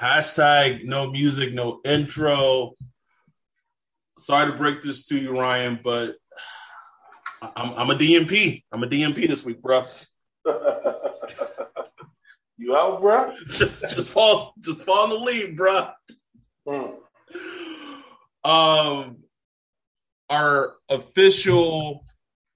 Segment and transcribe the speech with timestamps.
[0.00, 2.72] Hashtag no music, no intro.
[4.16, 6.16] Sorry to break this to you, Ryan, but
[7.42, 8.62] I'm, I'm a DMP.
[8.72, 9.84] I'm a DMP this week, bro.
[12.56, 13.32] you out, bro?
[13.48, 15.88] just just fall just fall in the lead, bro.
[16.66, 16.96] Mm.
[18.42, 19.18] Um,
[20.30, 22.06] our official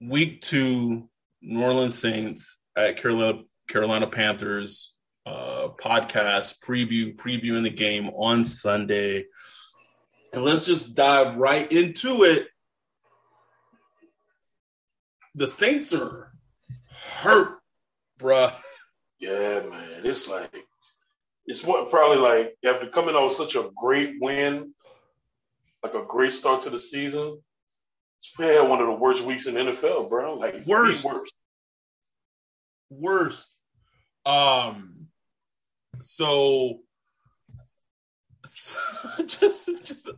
[0.01, 1.07] week two
[1.43, 4.94] New Orleans Saints at Carolina Carolina Panthers
[5.25, 9.25] uh, podcast preview previewing the game on Sunday.
[10.33, 12.47] And let's just dive right into it.
[15.33, 16.31] The Saints are
[17.21, 17.59] hurt,
[18.19, 18.53] bruh.
[19.19, 20.01] Yeah, man.
[20.03, 20.65] It's like
[21.45, 24.73] it's what probably like after coming off such a great win,
[25.83, 27.41] like a great start to the season.
[28.19, 30.35] It's probably had one of the worst weeks in the NFL, bro.
[30.35, 31.33] Like worst, worst,
[32.89, 33.49] worst.
[34.25, 34.94] Um,
[36.05, 36.81] so
[39.25, 40.09] just, just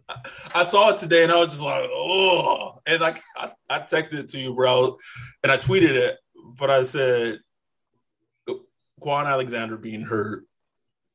[0.53, 4.15] I saw it today and I was just like, oh, and like I, I texted
[4.15, 4.97] it to you, bro,
[5.43, 6.17] and I tweeted it,
[6.57, 7.39] but I said
[9.01, 10.43] Kwon Alexander being hurt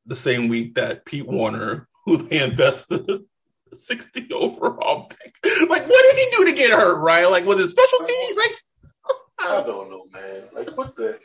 [0.07, 3.07] the same week that Pete Werner, who they invested
[3.75, 5.35] 60 overall pick,
[5.69, 6.99] like what did he do to get hurt?
[6.99, 7.29] Right?
[7.29, 8.35] Like was it special teams?
[8.37, 10.43] Like I don't know, man.
[10.51, 11.19] Like what the?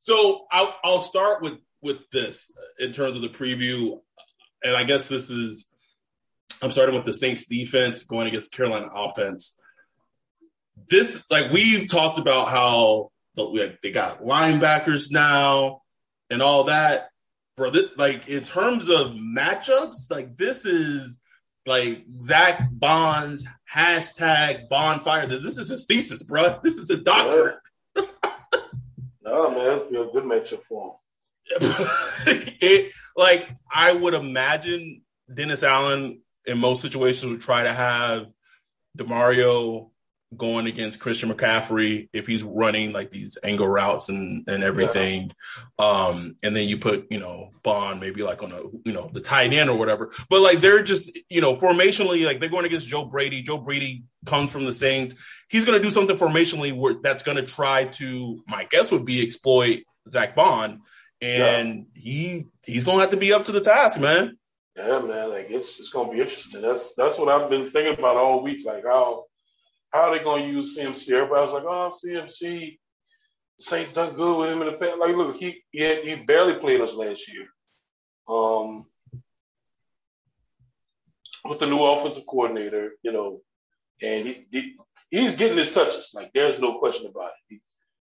[0.00, 4.00] So I'll I'll start with with this in terms of the preview
[4.62, 5.68] and I guess this is
[6.62, 9.58] I'm starting with the Saints defense going against Carolina offense.
[10.88, 15.82] This like we've talked about how they got linebackers now
[16.28, 17.08] and all that.
[17.56, 21.18] Bro, this, like in terms of matchups, like this is
[21.66, 25.26] like Zack Baun's hashtag bonfire.
[25.26, 26.58] This is his thesis, bro.
[26.62, 27.58] This is a doctorate.
[29.22, 30.99] no man, it's be a good matchup for him.
[32.26, 35.02] it like I would imagine
[35.32, 38.26] Dennis Allen in most situations would try to have
[38.96, 39.90] Demario
[40.36, 45.32] going against Christian McCaffrey if he's running like these angle routes and and everything.
[45.78, 45.84] Yeah.
[45.84, 49.20] Um, and then you put, you know, Baun maybe like on a you know, the
[49.20, 50.12] tight end or whatever.
[50.28, 53.42] But like they're just, you know, formationally, like they're going against Joe Brady.
[53.42, 55.16] Joe Brady comes from the Saints.
[55.48, 59.82] He's gonna do something formationally where that's gonna try to, my guess would be exploit
[60.08, 60.82] Zack Baun
[61.20, 62.02] and yeah.
[62.02, 64.38] he he's gonna have to be up to the task, man.
[64.76, 65.30] Yeah, man.
[65.30, 66.62] Like it's it's gonna be interesting.
[66.62, 68.64] That's that's what I've been thinking about all week.
[68.64, 69.24] Like how
[69.90, 71.10] how are they gonna use CMC?
[71.12, 72.78] Everybody's like, oh, CMC.
[73.58, 74.98] Saints done good with him in the past.
[74.98, 77.46] Like, look, he he, had, he barely played us last year.
[78.26, 78.86] Um,
[81.44, 83.40] with the new offensive coordinator, you know,
[84.02, 84.76] and he, he
[85.10, 86.12] he's getting his touches.
[86.14, 87.34] Like, there's no question about it.
[87.48, 87.60] He,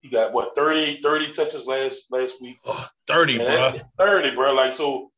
[0.02, 2.58] he got what 30, 30 touches last last week.
[2.66, 3.74] Oh, 30, bro.
[3.98, 4.54] 30, bro.
[4.54, 5.12] Like so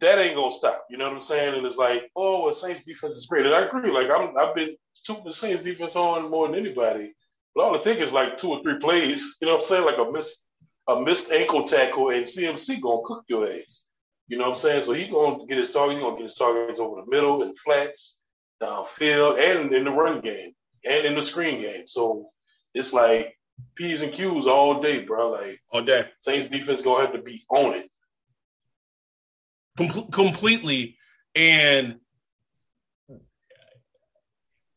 [0.00, 0.84] that ain't gonna stop.
[0.90, 1.56] You know what I'm saying?
[1.56, 3.46] And it's like, oh, well, Saints defense is great.
[3.46, 3.90] And I agree.
[3.90, 7.14] Like I'm I've been tooting the Saints defense on more than anybody.
[7.54, 9.36] But all it takes is like two or three plays.
[9.40, 9.84] You know what I'm saying?
[9.86, 10.44] Like a missed
[10.88, 13.86] a missed ankle tackle and CMC gonna cook your ass.
[14.28, 14.84] You know what I'm saying?
[14.84, 17.58] So he gonna get his target, He gonna get his targets over the middle and
[17.58, 18.20] flats,
[18.62, 20.52] downfield, and in the run game
[20.84, 21.84] and in the screen game.
[21.86, 22.26] So
[22.74, 23.35] it's like
[23.74, 25.32] P's and Q's all day, bro.
[25.32, 26.08] Like all day.
[26.20, 27.90] Saints defense gonna have to be on it.
[29.76, 30.96] Com- completely.
[31.34, 31.96] And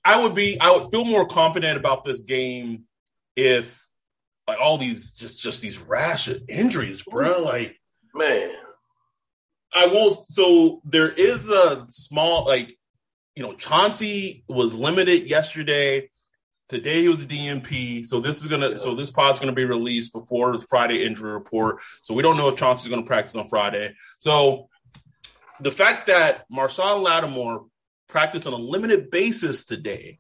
[0.03, 2.83] I would be I would feel more confident about this game
[3.35, 3.85] if
[4.47, 7.41] like all these just just these rash injuries, bro.
[7.41, 7.79] Like
[8.13, 8.51] man.
[9.73, 12.75] I will so there is a small like
[13.35, 16.09] you know Chauncey was limited yesterday.
[16.69, 20.55] Today was the DNP, so this is gonna so this pod's gonna be released before
[20.55, 21.79] the Friday injury report.
[22.03, 23.95] So we don't know if Chauncey's gonna practice on Friday.
[24.19, 24.69] So
[25.59, 27.65] the fact that Marshon Lattimore
[28.07, 30.19] practiced on a limited basis today,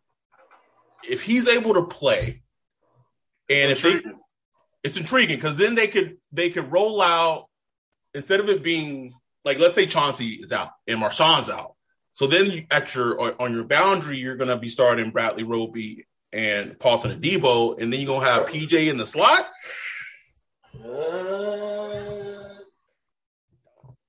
[1.07, 2.41] if he's able to play,
[3.47, 4.01] and if they,
[4.83, 7.45] it's intriguing because then they could they could roll out
[8.15, 9.13] instead of it being
[9.45, 11.75] like let's say Chauncey is out and Marshon's out.
[12.13, 16.05] So then you, at your on your boundary, you're going to be starting Bradley Roby
[16.33, 19.45] and Paulson Adebo, and then you're gonna have PJ in the slot.
[20.75, 20.87] Uh,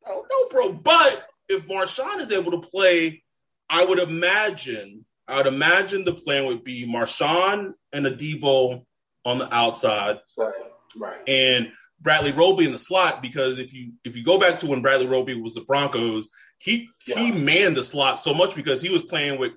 [0.07, 3.23] oh no, bro, But if Marshon is able to play,
[3.69, 8.85] I would imagine, I would imagine the plan would be Marshon and Adebo
[9.25, 10.53] on the outside, Right.
[10.97, 11.29] Right.
[11.29, 13.23] and Bradley Roby in the slot.
[13.23, 16.29] Because if you if you go back to when Bradley Roby was the Broncos,
[16.59, 19.53] he he manned the slot so much because he was playing with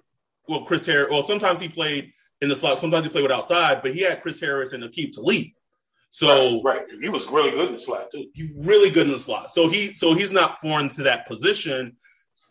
[0.47, 1.09] well Chris Harris.
[1.11, 2.11] Well, sometimes he played
[2.43, 5.13] in the slot, sometimes he played with outside, but he had Chris Harris and Aqib
[5.13, 5.47] Talib.
[6.09, 7.01] So right, right.
[7.01, 8.27] He was really good in the slot too.
[8.33, 9.51] he really good in the slot.
[9.51, 11.95] So he so he's not foreign to that position.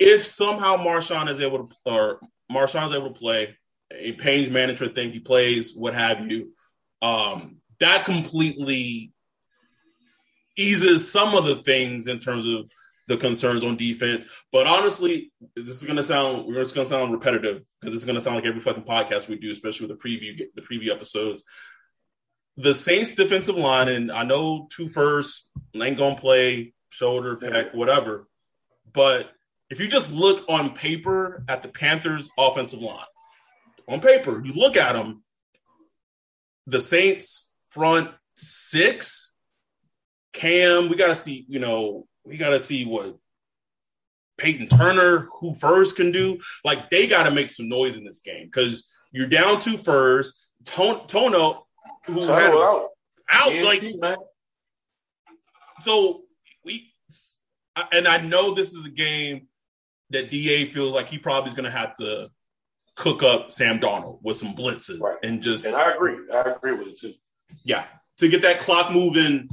[0.01, 3.57] If somehow Marshon is able to or Marshon is able to play
[3.93, 6.55] a pains management thing, he plays, what have you.
[7.03, 9.13] Um, that completely
[10.57, 12.71] eases some of the things in terms of
[13.09, 14.27] the concerns on defense.
[14.51, 18.37] But honestly, this is gonna sound we're just gonna sound repetitive because it's gonna sound
[18.37, 21.45] like every fucking podcast we do, especially with the preview the preview episodes
[22.57, 28.29] the Saints defensive line, and I know two first ain't gonna play shoulder, pack, whatever.
[28.93, 29.31] But
[29.71, 33.07] if you just look on paper at the Panthers offensive line,
[33.89, 35.25] on paper, you look at them,
[36.67, 39.33] the Saints front six,
[40.33, 43.17] Cam, we gotta see, you know, we gotta see what
[44.39, 46.39] Payton Turner, who first can do.
[46.65, 50.35] Like they gotta make some noise in this game because you're down two first.
[50.65, 51.67] Ton- Tono,
[52.07, 52.89] who So, had out.
[53.29, 54.17] out like man.
[55.81, 56.23] so
[56.65, 56.93] we
[57.91, 59.49] and I know this is a game
[60.11, 62.29] that Da feels like he probably is going to have to
[62.97, 65.17] cook up Sam Darnold with some blitzes Right.
[65.23, 66.17] and just And I agree.
[66.33, 67.15] I agree with it too.
[67.65, 67.85] yeah
[68.19, 69.49] to get that clock moving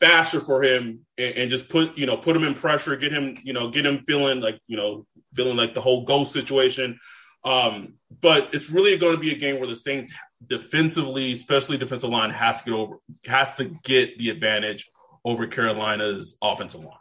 [0.00, 3.36] faster for him and, and just put you know put him in pressure, get him
[3.42, 6.98] you know get him feeling like you know feeling like the whole ghost situation.
[7.44, 10.12] Um, but it's really going to be a game where the Saints
[10.44, 12.96] defensively, especially defensive line, has to get over
[13.26, 14.88] has to get the advantage
[15.24, 16.96] over Carolina's offensive line.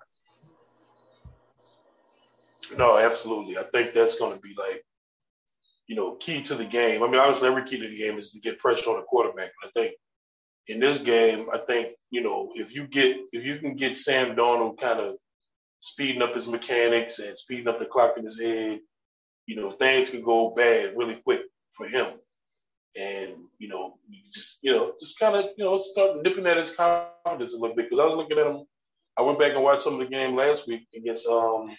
[2.78, 3.58] No, absolutely.
[3.58, 4.84] I think that's going to be like,
[5.88, 7.02] you know, key to the game.
[7.02, 9.52] I mean, obviously, every key to the game is to get pressure on the quarterback.
[9.64, 9.94] I think
[10.68, 14.36] in this game, I think you know, if you get if you can get Sam
[14.36, 15.16] Darnold kind of
[15.80, 18.80] speeding up his mechanics and speeding up the clock in his head,
[19.46, 21.42] you know, things can go bad really quick
[21.74, 22.08] for him.
[23.00, 26.58] And you know, you just you know, just kind of you know, start nipping at
[26.58, 28.64] his confidence a little bit because I was looking at him.
[29.18, 31.76] I went back and watched some of the game last week against um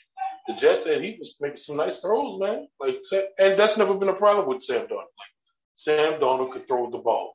[0.48, 2.66] the Jets, and he was making some nice throws, man.
[2.80, 2.96] Like,
[3.38, 5.12] and that's never been a problem with Sam Darnold.
[5.18, 5.34] Like,
[5.74, 7.34] Sam Darnold could throw the ball.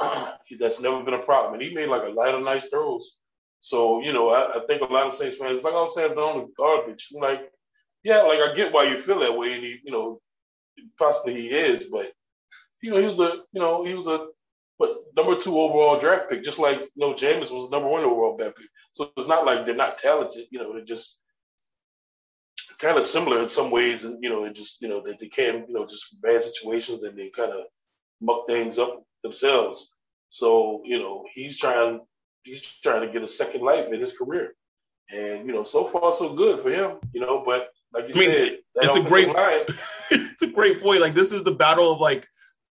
[0.58, 3.16] that's never been a problem, and he made like a lot of nice throws.
[3.60, 6.50] So you know, I, I think a lot of Saints fans like, "Oh, Sam Darnold
[6.56, 7.50] garbage." I'm like,
[8.02, 10.20] yeah, like I get why you feel that way, and he, you know,
[10.98, 12.12] possibly he is, but
[12.82, 14.28] you know, he was a, you know, he was a,
[14.78, 18.36] but number two overall draft pick, just like you know, James was number one overall
[18.36, 18.66] draft pick.
[18.92, 21.20] So it's not like they're not talented, you know, they're just
[22.78, 25.28] kind of similar in some ways, and you know, it just you know that they
[25.28, 27.64] can, you know, just bad situations and they kind of
[28.22, 29.90] muck things up themselves.
[30.28, 32.00] So you know, he's trying,
[32.42, 34.54] he's trying to get a second life in his career,
[35.10, 37.68] and you know, so far so good for him, you know, but.
[37.92, 39.62] Like you I mean, said, it's a great- line,
[40.12, 41.00] it's a great point.
[41.00, 42.24] Like this is the battle of like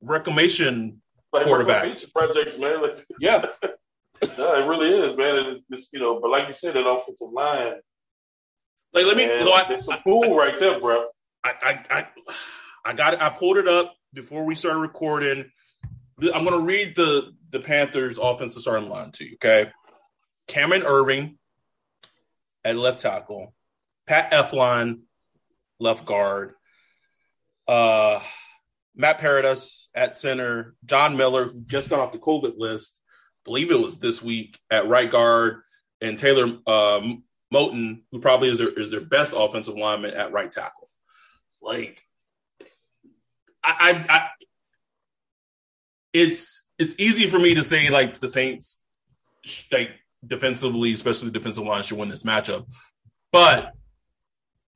[0.01, 1.01] reclamation.
[1.31, 1.83] like quarterback.
[1.83, 2.81] Pizza projects, man.
[2.81, 3.45] Like, Yeah,
[4.37, 5.35] no, it really is, man.
[5.35, 7.73] And it's you know, but like you said, that offensive line,
[8.93, 9.27] like let me.
[9.27, 11.05] man, no, I, it's a fool right there, bro.
[11.43, 12.07] I, I, I,
[12.85, 13.21] I got it.
[13.21, 15.49] I pulled it up before we started recording.
[16.21, 19.35] I'm going to read the the Panthers' offensive starting line to you.
[19.35, 19.71] Okay,
[20.47, 21.37] Cameron Erving
[22.63, 23.53] at left tackle,
[24.07, 25.01] Pat Elflein
[25.79, 26.53] left guard,
[27.67, 28.19] uh,
[28.95, 33.01] Matt Paradis at center, John Miller who just got off the COVID list,
[33.43, 35.61] believe it was this week at right guard,
[36.01, 40.51] and Taylor um, Moton who probably is their is their best offensive lineman at right
[40.51, 40.89] tackle.
[41.61, 42.01] Like,
[43.63, 44.29] I, I, I
[46.13, 48.81] it's it's easy for me to say like the Saints,
[49.71, 49.91] like
[50.25, 52.65] defensively, especially the defensive line, should win this matchup.
[53.31, 53.73] But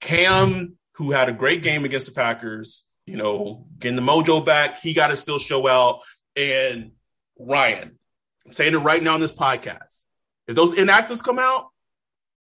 [0.02, 4.80] Cam, who had a great game against the Packers, you know, getting the mojo back,
[4.82, 6.02] he got to still show out.
[6.36, 6.92] And
[7.40, 7.98] Ryan,
[8.46, 10.06] I'm saying it right now on this podcast.
[10.48, 11.68] If those inactives come out,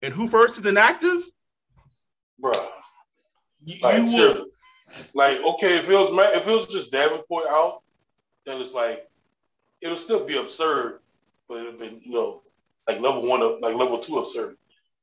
[0.02, 1.24] and who first is inactive,
[2.40, 2.54] Bro,
[3.66, 4.46] you, like, you will.
[5.16, 7.82] like, okay, if it was if it was just Davenport out,
[8.48, 9.08] then it's like
[9.82, 11.00] it'll still be absurd,
[11.48, 12.42] but it'll be you know
[12.88, 14.58] like level one, of like level two absurd.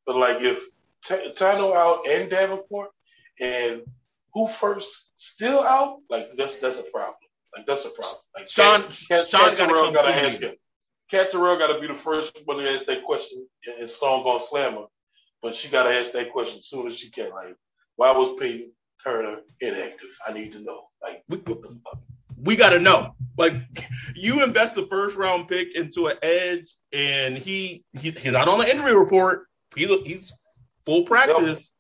[0.07, 0.63] But like if
[1.05, 2.91] T- Tano out and Davenport,
[3.41, 3.83] and
[4.33, 7.17] who first still out, like that's that's a problem.
[7.57, 8.19] Like that's a problem.
[8.37, 10.55] Like Sean- Cat, Sean Terrell come gotta ask him.
[11.11, 13.47] Cat Terrell got to be the first one to ask that question,
[13.79, 14.87] and Stone gonna slam her.
[15.43, 17.31] but she got to ask that question as soon as she can.
[17.31, 17.55] Like,
[17.97, 18.73] why was Payton
[19.03, 20.09] Turner inactive?
[20.27, 20.89] I need to know.
[21.03, 21.43] Like, we,
[22.43, 23.15] we got to know.
[23.37, 23.55] Like,
[24.15, 28.59] you invest the first round pick into an edge, and he, he he's not on
[28.59, 29.47] the injury report.
[29.75, 30.33] He's he's
[30.87, 31.73] full practice.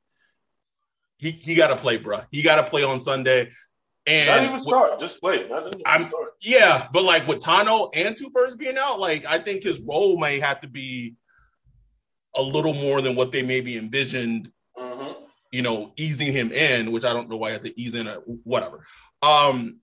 [1.18, 1.32] Yep.
[1.34, 2.20] He he got to play, bro.
[2.30, 3.50] He got to play on Sunday.
[4.06, 5.48] And not even start, just play.
[5.48, 6.32] Not even I'm, start.
[6.42, 10.18] Yeah, but like with Tano and Two First being out, like I think his role
[10.18, 11.14] may have to be
[12.36, 14.50] a little more than what they maybe envisioned.
[14.76, 15.12] Mm-hmm.
[15.52, 18.08] You know, easing him in, which I don't know why I have to ease in
[18.08, 18.84] or whatever.
[19.22, 19.78] Um,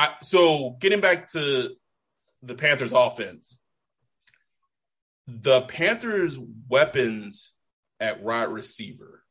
[0.00, 1.76] I so getting back to
[2.42, 3.58] the Panthers offense,
[5.26, 6.38] the Panthers
[6.68, 7.52] weapons
[8.00, 9.22] at wide receiver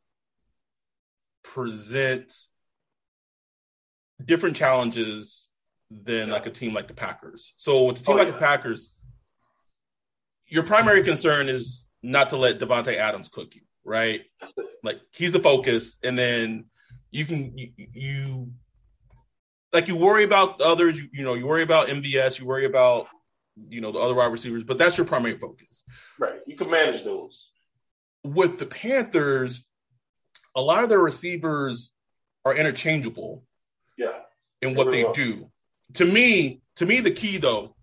[1.44, 2.32] present
[4.24, 5.50] different challenges
[5.90, 6.34] than yeah.
[6.36, 7.52] like a team like the Packers.
[7.58, 8.34] So with a team oh, like yeah.
[8.34, 8.94] the Packers,
[10.50, 14.22] your primary concern is not to let Davante Adams cook you, right?
[14.84, 16.66] Like he's the focus, and then
[17.10, 18.52] you can you, you
[19.74, 20.98] like you worry about the others.
[20.98, 23.08] You, you know, you worry about MVS, you worry about
[23.56, 25.84] you know the other wide receivers, but that's your primary focus.
[26.18, 27.50] Right, you can manage those.
[28.24, 29.66] With the Panthers,
[30.56, 31.94] a lot of their receivers
[32.46, 33.44] are interchangeable.
[33.98, 34.20] Yeah,
[34.62, 35.50] in what they do.
[35.96, 37.76] To me, to me, the key though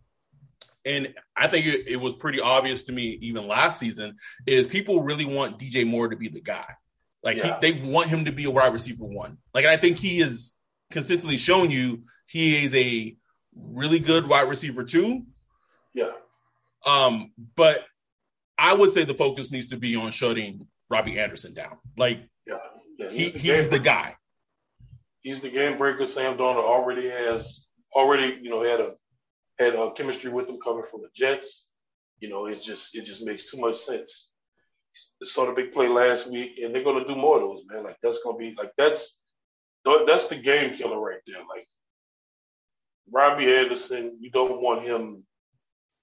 [0.87, 4.17] and I think it, it, was pretty obvious to me even last season
[4.47, 6.65] is people really want DJ Moore to be the guy.
[7.25, 7.59] Like yeah.
[7.61, 9.39] he, they want him to be a wide receiver one.
[9.53, 10.53] Like I think he is
[10.91, 13.17] consistently shown you he is a
[13.55, 15.25] really good wide receiver too.
[15.95, 16.13] Yeah.
[16.87, 17.85] Um, but
[18.59, 21.79] I would say the focus needs to be on shutting Robby Anderson down.
[21.97, 22.57] Like yeah,
[22.99, 24.17] yeah he's, he, the, he's the guy.
[25.21, 26.07] He's the game breaker.
[26.07, 28.95] Sam Darnold already has already, you know, had a
[29.59, 31.71] had uh, chemistry with them coming from the Jets.
[32.21, 34.31] You know, it's just it just makes too much sense.
[35.23, 37.85] Saw the big play last week, and they're gonna do more of those, man.
[37.85, 39.19] Like that's gonna be like that's
[40.07, 41.43] that's the game killer right there.
[41.49, 41.67] Like
[43.11, 45.25] Robby Anderson, you don't want him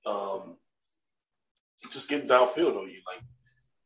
[0.05, 0.57] um,
[1.91, 3.01] just getting downfield on you.
[3.05, 3.23] Like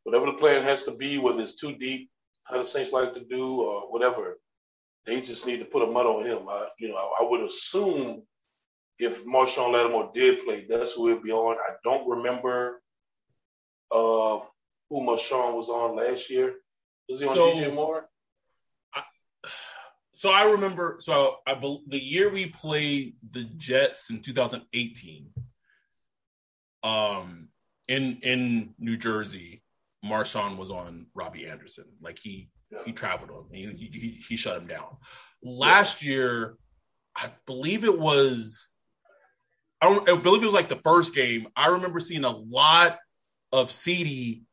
[0.04, 2.10] whatever the plan has to be, whether it's too deep,
[2.44, 4.38] how the Saints like to do, or whatever,
[5.06, 6.48] they just need to put a mud on him.
[6.48, 8.24] I, you know, I, I would assume
[9.00, 11.58] if Marshon Lattimore did play, that's who he'd be on.
[11.58, 12.82] I don't remember
[13.92, 14.39] uh,
[14.89, 16.56] who Marshon was on last year.
[17.10, 18.08] Was he on so, DJ Moore?
[20.18, 20.98] I, so I remember.
[21.00, 25.30] So I the year we played the Jets in 2018,
[26.84, 27.50] um,
[27.88, 29.64] in in New Jersey,
[30.04, 31.86] Marshon was on Robby Anderson.
[32.02, 32.50] Like he
[32.86, 33.46] he traveled on.
[33.52, 34.98] He, he he shut him down.
[35.44, 36.12] Last yeah.
[36.12, 36.58] year,
[37.16, 38.72] I believe it was
[39.82, 41.48] I, I believe it was like the first game.
[41.56, 42.98] I remember seeing a lot
[43.52, 44.44] of CD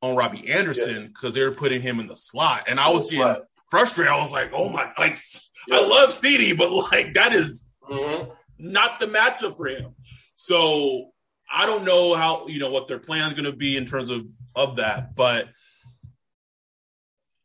[0.00, 1.42] on Robby Anderson because yeah.
[1.42, 4.12] they were putting him in the slot, and I was getting frustrated.
[4.12, 5.18] I was like, "Oh my!" Like,
[5.66, 5.76] yeah.
[5.76, 8.30] I love CD, but like that is mm-hmm.
[8.58, 9.94] not the matchup for him.
[10.34, 11.10] So
[11.50, 14.10] I don't know how you know what their plan is going to be in terms
[14.10, 15.48] of of that, but.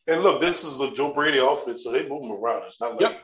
[0.06, 2.64] And look, this is the Joe Brady offense, so they move him around.
[2.68, 3.24] It's not like yep.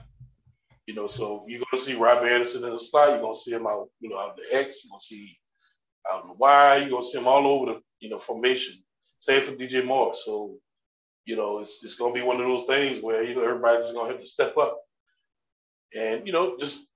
[0.89, 3.09] You know, so you're gonna see Rob Anderson in the slot.
[3.09, 4.83] You're gonna see him out, you know, out the X.
[4.83, 5.37] You're gonna see
[6.11, 6.77] out in the Y.
[6.77, 8.73] You're gonna see him all over the, you know, formation.
[9.19, 10.15] Same for DJ Moore.
[10.15, 10.55] So,
[11.29, 14.11] you know, it's it's gonna be one of those things where you know everybody's gonna
[14.11, 14.81] have to step up,
[15.95, 16.87] and you know, just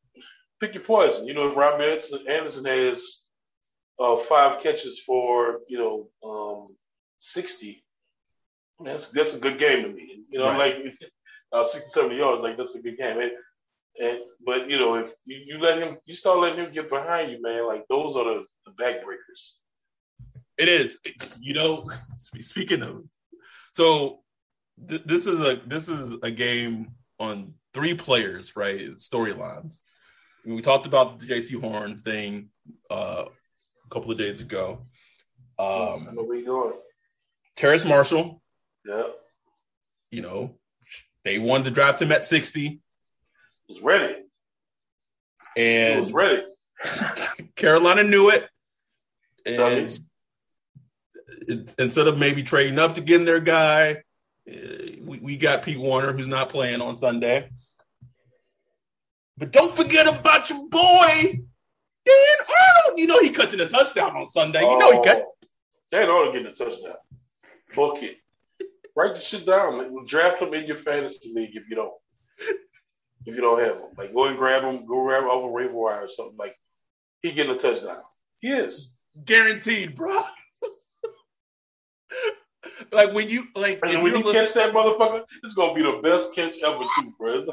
[0.60, 1.28] pick your poison.
[1.28, 3.26] You know, if Rob Anderson has
[4.00, 6.76] uh, five catches for you know um,
[7.20, 7.86] sixty,
[8.80, 10.26] that's that's a good game to me.
[10.32, 10.84] You know, right.
[10.84, 10.96] like
[11.54, 13.20] uh, 60, 70 yards, like that's a good game.
[13.20, 13.32] And
[14.02, 17.32] and but you know, if you, you let him, you start letting him get behind
[17.32, 17.68] you, man.
[17.68, 19.58] Like those are the, the backbreakers.
[20.58, 20.98] It is.
[21.40, 21.88] You know,
[22.18, 23.04] speaking of,
[23.76, 24.23] so
[24.88, 28.80] th- this is a this is a game on three players, right?
[28.96, 29.78] Storylines.
[30.46, 32.50] We talked about the Jaycee Horn thing
[32.92, 34.86] uh, a couple of days ago.
[35.58, 36.74] Um, where you going.
[37.56, 38.42] Terrace Marshall.
[38.86, 39.04] Yeah.
[40.12, 40.56] You know,
[41.24, 42.82] they wanted to draft him at 60
[43.68, 44.16] was ready.
[45.56, 46.44] And he was ready.
[47.56, 48.48] Carolina knew it.
[49.46, 50.00] And
[51.48, 54.04] it, instead of maybe trading up to get their guy,
[54.48, 57.48] Uh, we, we got Pete Werner, who's not playing on Sunday.
[59.38, 61.40] But don't forget about your boy,
[62.06, 63.00] Dan Arnold.
[63.00, 64.62] You know he cut in a touchdown on Sunday.
[64.62, 65.26] You know he cut.
[65.26, 65.48] Oh,
[65.92, 66.96] Dan Arnold getting a touchdown.
[67.74, 68.18] Book it.
[68.96, 69.78] Write the shit down.
[69.78, 70.06] Man.
[70.06, 71.94] Draft him in your fantasy league if you don't
[73.26, 73.90] if you don't have him.
[73.98, 76.38] Like go and grab him, go grab him over waiver wire or something.
[76.38, 76.56] Like
[77.22, 78.02] he getting a touchdown.
[78.40, 78.92] He is
[79.24, 80.22] guaranteed, bro.
[82.94, 86.34] Like when you like and when you catch that motherfucker, it's gonna be the best
[86.34, 87.34] catch ever, too, bro.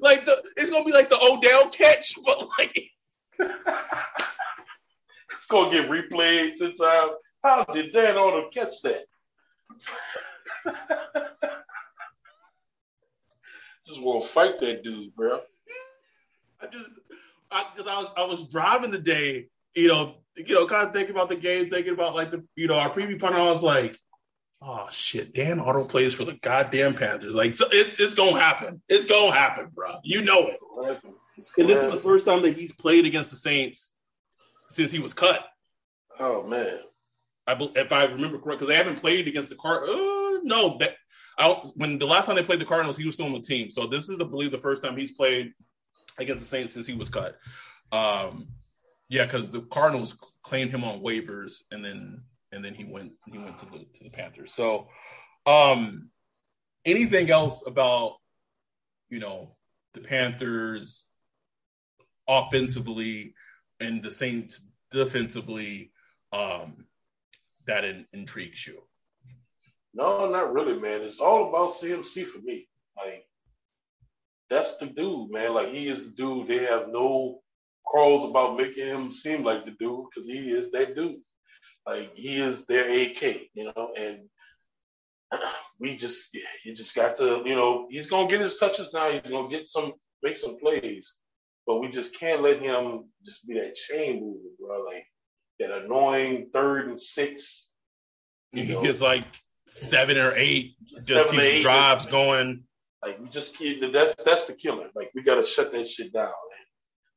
[0.00, 2.90] like the it's gonna be like the Odell catch, but like
[3.38, 3.54] it's
[5.48, 7.12] gonna get replayed ten times.
[7.42, 9.04] How did Dan Arnold catch that?
[13.86, 15.40] just want to fight that dude, bro.
[16.60, 16.90] I just
[17.76, 21.14] because I, I, was I was driving today, you know, you know, kind of thinking
[21.14, 23.38] about the game, thinking about like the you know our preview punter.
[23.38, 23.98] I was like,
[24.60, 27.34] oh shit, Dan Auto plays for the goddamn Panthers.
[27.34, 28.82] Like, so it's it's gonna happen.
[28.88, 29.96] It's gonna happen, bro.
[30.04, 30.58] You know it.
[31.58, 33.92] And this is the first time that he's played against the Saints
[34.68, 35.44] since he was cut.
[36.18, 36.78] Oh man,
[37.46, 39.88] I if I remember correct, because they haven't played against the Card.
[39.88, 40.94] Uh, no, that
[41.38, 43.70] I, when the last time they played the Cardinals, he was still on the team.
[43.70, 45.52] So this is, I believe, the first time he's played
[46.18, 47.38] against the Saints since he was cut.
[47.90, 48.48] Um,
[49.12, 53.36] yeah, because the Cardinals claimed him on waivers, and then and then he went he
[53.36, 54.54] went to the to the Panthers.
[54.54, 54.88] So,
[55.44, 56.08] um,
[56.86, 58.14] anything else about
[59.10, 59.54] you know
[59.92, 61.04] the Panthers
[62.26, 63.34] offensively
[63.80, 65.92] and the Saints defensively
[66.32, 66.86] um,
[67.66, 68.82] that in, intrigues you?
[69.92, 71.02] No, not really, man.
[71.02, 72.66] It's all about CMC for me.
[72.96, 73.26] Like
[74.48, 75.52] that's the dude, man.
[75.52, 76.48] Like he is the dude.
[76.48, 77.41] They have no
[77.92, 81.20] calls about making him seem like the dude because he is that dude.
[81.86, 84.28] Like he is their AK, you know, and
[85.80, 86.34] we just
[86.64, 89.10] you just got to, you know, he's gonna get his touches now.
[89.10, 91.18] He's gonna get some make some plays,
[91.66, 94.84] but we just can't let him just be that chain mover, bro.
[94.84, 95.06] Like
[95.58, 97.70] that annoying third and six.
[98.52, 99.24] He know, gets like
[99.66, 102.64] seven or eight, just keeps eight, drives going.
[103.02, 104.88] Like we just keep that's that's the killer.
[104.94, 106.30] Like we got to shut that shit down.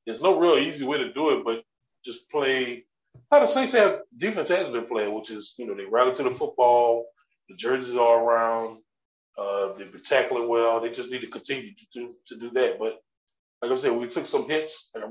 [0.05, 1.63] There's no real easy way to do it, but
[2.05, 2.85] just play
[3.31, 6.24] how the Saints have defense has been playing, which is you know they rally to
[6.24, 7.05] the football,
[7.50, 8.79] the jerseys are around,
[9.38, 10.79] uh, they've been tackling well.
[10.79, 12.79] They just need to continue to do to do that.
[12.79, 13.00] But
[13.61, 15.03] like I said, we took some hits, and,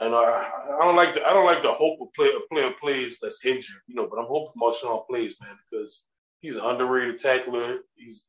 [0.00, 0.50] and I,
[0.80, 3.44] I don't like the I don't like the hope of play, a player plays that's
[3.44, 4.08] injured, you know.
[4.08, 6.04] But I'm hoping Marshon plays, man, because
[6.40, 7.78] he's an underrated tackler.
[7.96, 8.24] He's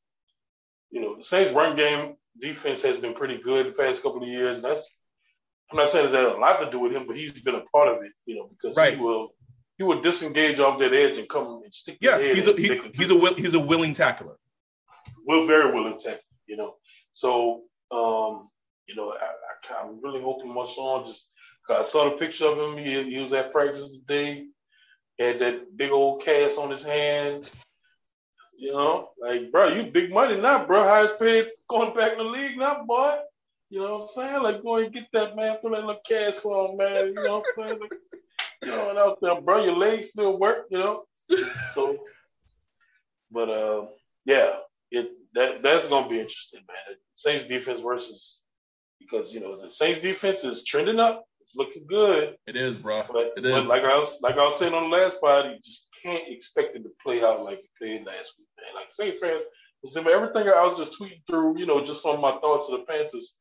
[0.90, 4.28] you know the Saints run game defense has been pretty good the past couple of
[4.30, 4.62] years.
[4.62, 4.97] That's
[5.72, 7.62] I'm not saying it has a lot to do with him, but he's been a
[7.62, 8.96] part of it, you know, because right.
[8.96, 9.34] he will
[9.78, 11.98] he will disengage off that edge and come and stick.
[12.02, 14.36] Yeah, he's a he, he's a he's a willing tackler.
[15.26, 16.76] Will very willing tackler, you know.
[17.12, 18.50] So um,
[18.88, 21.32] you know, I, I, am really hoping Marshon just.
[21.70, 22.78] I saw the picture of him.
[22.84, 24.46] He, he was at practice today.
[25.18, 27.50] He had that big old cast on his hand.
[28.58, 30.82] You know, like, bro, you big money now, bro.
[30.82, 33.18] Highest paid going back in the league now, boy.
[33.70, 34.44] You know what I'm saying?
[34.44, 37.08] Like, go and get that man, put that little cast on, man.
[37.08, 37.80] You know what I'm saying?
[37.82, 37.96] Like,
[38.64, 41.04] you know, out there, bro, your legs still work, you know?
[41.74, 41.98] So,
[43.30, 43.88] but, uh,
[44.26, 44.56] yeah,
[44.90, 46.96] it that that's going to be interesting, man.
[47.16, 48.42] Saints defense versus,
[49.00, 51.26] because, you know, the Saints defense is trending up.
[51.42, 52.36] It's looking good.
[52.48, 53.04] It is, bro.
[53.12, 53.52] But, it is.
[53.52, 56.28] But like I was, like I was saying on the last pod, you just can't
[56.28, 58.76] expect it to play out like it played last week, man.
[58.76, 59.44] Like Saints fans,
[59.98, 63.40] everything I was just tweeting through, you know, just on my thoughts of the Panthers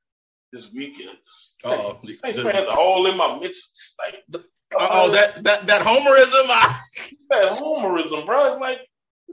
[0.53, 1.17] this weekend.
[1.65, 3.97] Oh, Saints fans are all in my midst.
[3.99, 4.43] Like,
[4.79, 6.47] oh, that that that homerism.
[7.31, 8.51] that homerism, bro.
[8.51, 8.81] It's like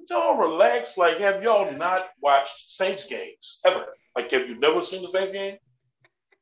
[0.10, 0.97] y'all relax.
[0.97, 3.86] Like, have y'all not watched Saints games ever?
[4.15, 5.58] Like, have you never seen the Saints game?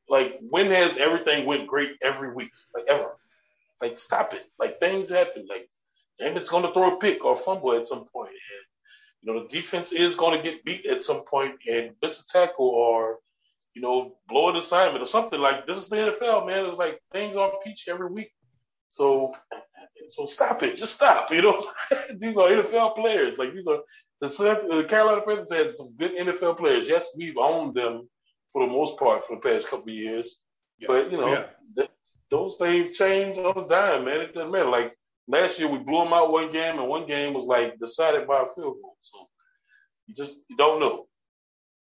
[0.08, 2.50] Like, when has everything went great every week?
[2.74, 3.16] Like, ever?
[3.80, 4.44] Like, stop it.
[4.58, 5.46] Like, things happen.
[5.48, 5.68] Like,
[6.20, 8.64] Jameis going to throw a pick or a fumble at some point, and
[9.22, 12.26] you know the defense is going to get beat at some point, and miss a
[12.26, 13.18] tackle or
[13.74, 16.66] you know, blow an assignment or something like this is the NFL, man.
[16.66, 18.30] It's like things on peach every week.
[18.90, 19.34] So
[20.08, 20.76] so stop it.
[20.76, 21.30] Just stop.
[21.30, 21.66] You know,
[22.18, 23.38] these are NFL players.
[23.38, 23.80] Like these are
[24.20, 26.88] the, the Carolina Panthers has some good NFL players.
[26.88, 28.08] Yes, we've owned them
[28.52, 30.42] for the most part for the past couple of years.
[30.78, 30.88] Yes.
[30.88, 31.46] But you know, yeah.
[31.76, 31.90] th-
[32.30, 34.20] those things change on the dime, man.
[34.20, 34.68] It doesn't matter.
[34.68, 38.26] Like last year, we blew them out one game, and one game was like decided
[38.26, 38.96] by a field goal.
[39.00, 39.28] So
[40.06, 41.06] you just you don't know.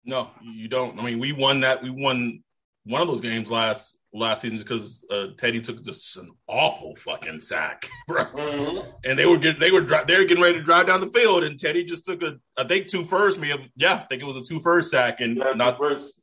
[0.05, 0.99] No, you don't.
[0.99, 1.83] I mean, we won that.
[1.83, 2.43] We won
[2.85, 7.41] one of those games last last season because uh, Teddy took just an awful fucking
[7.41, 8.25] sack, bro.
[8.25, 8.91] Mm-hmm.
[9.05, 11.45] And they were getting they were they were getting ready to drive down the field,
[11.45, 13.41] and Teddy just took a I think two first.
[13.41, 16.21] Me, yeah, I think it was a two first sack, and yeah, not first.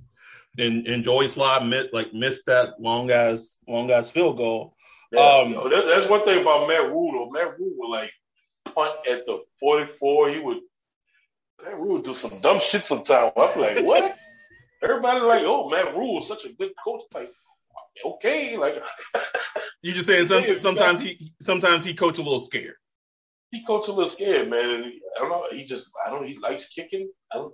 [0.58, 1.28] And and Joey
[1.64, 4.76] missed like missed that long ass long ass field goal.
[5.12, 7.30] Yeah, um, that's, that's one thing about Matt Rhule.
[7.32, 8.12] Matt Rhule would like
[8.66, 10.30] punt at the forty four.
[10.30, 10.58] He would
[11.64, 13.34] Matt Rhule do some dumb shit sometimes.
[13.36, 14.18] I'm like, what?
[14.84, 17.02] Everybody like, oh, Matt Rhule is such a good coach.
[17.14, 17.32] Like,
[18.06, 18.76] okay, like
[19.82, 22.76] you just saying some, sometimes he sometimes he coach a little scared.
[23.52, 24.70] he coach a little scared, man.
[24.70, 25.48] And he, I don't know.
[25.52, 26.28] He just I don't.
[26.28, 27.10] He likes kicking.
[27.32, 27.54] I don't,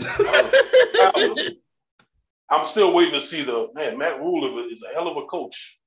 [0.00, 1.40] I don't,
[2.50, 3.98] I'm still waiting to see the man.
[3.98, 5.78] Matt Rhule is a hell of a coach.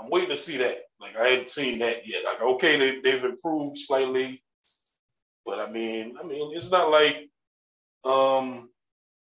[0.00, 0.82] I'm waiting to see that.
[1.00, 2.24] Like I haven't seen that yet.
[2.24, 4.42] Like okay, they, they've improved slightly,
[5.44, 7.28] but I mean, I mean, it's not like
[8.04, 8.68] um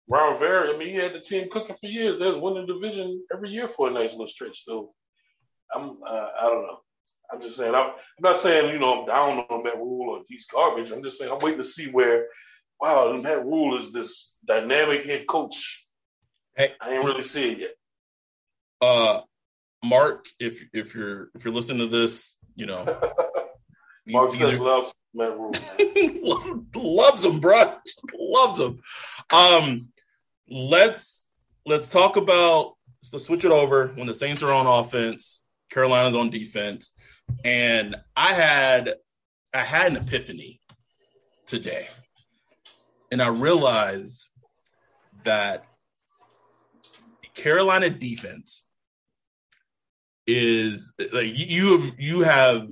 [0.08, 0.74] Ron Rivera.
[0.74, 2.18] I mean, he had the team cooking for years.
[2.18, 4.66] There's winning division every year for a nice little stretch.
[4.66, 4.92] So
[5.74, 6.80] I'm, uh, I don't know.
[7.32, 7.76] I'm just saying.
[7.76, 10.92] I'm, I'm, not saying you know I'm down on Matt Rhule or he's garbage.
[10.92, 12.28] I'm just saying I'm waiting to see where.
[12.82, 15.86] Wow, Matt Rhule is this dynamic head coach.
[16.56, 17.72] Hey, I ain't really see it yet.
[18.82, 19.22] Uh,
[19.84, 22.86] Mark, if if you're if you're listening to this, you know,
[24.10, 25.54] Mark either, says loves Matt Rhule.
[26.76, 27.76] loves him, bro.
[28.14, 28.80] loves him.
[29.32, 29.90] Um,
[30.50, 31.28] let's
[31.66, 32.76] let's talk about
[33.12, 36.92] let's switch it over when the Saints are on offense, Carolina's on defense,
[37.44, 38.96] and I had
[39.54, 40.60] I had an epiphany
[41.46, 41.88] today,
[43.12, 44.30] and I realized
[45.24, 45.66] that
[47.36, 48.64] Carolina defense
[50.28, 52.68] is like you have you have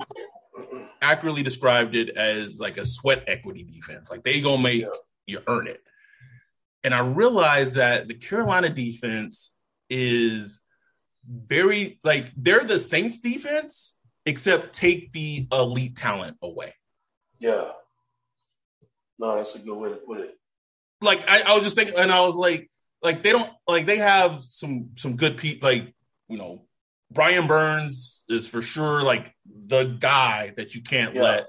[1.01, 4.10] accurately described it as like a sweat equity defense.
[4.10, 4.86] Like they gonna make
[5.25, 5.81] you earn it.
[6.83, 9.53] And I realized that the Carolina defense
[9.89, 10.60] is
[11.27, 16.73] very like they're the Saints defense, except take the elite talent away.
[17.39, 17.71] Yeah.
[19.19, 20.36] No, that's a good way to put it.
[21.01, 22.69] Like I, I was just thinking, and I was like,
[23.01, 25.93] like they don't like they have some some good people like
[26.27, 26.66] you know
[27.12, 31.22] Brian Burns is for sure like the guy that you can't yeah.
[31.22, 31.48] let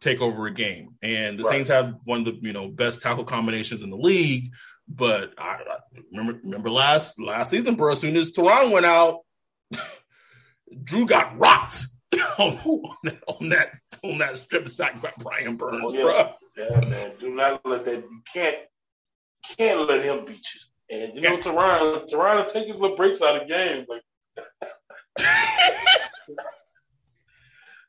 [0.00, 0.94] take over a game.
[1.02, 1.50] And the right.
[1.50, 4.52] Saints have one of the you know best tackle combinations in the league.
[4.88, 5.78] But I, I
[6.10, 7.92] remember remember last last season, bro.
[7.92, 9.20] As soon as Terron went out,
[10.84, 11.84] Drew got rocked
[12.38, 12.58] on,
[13.04, 13.70] that, on that
[14.02, 16.02] on that strip sack by Brian Burns, yeah.
[16.02, 16.32] bro.
[16.56, 17.12] Yeah, man.
[17.20, 17.96] Do not let that.
[17.96, 18.56] You can't
[19.56, 20.60] can't let him beat you.
[20.90, 21.40] And you know, yeah.
[21.40, 23.84] Terron, Terron will take his little breaks out of game.
[23.88, 24.02] Like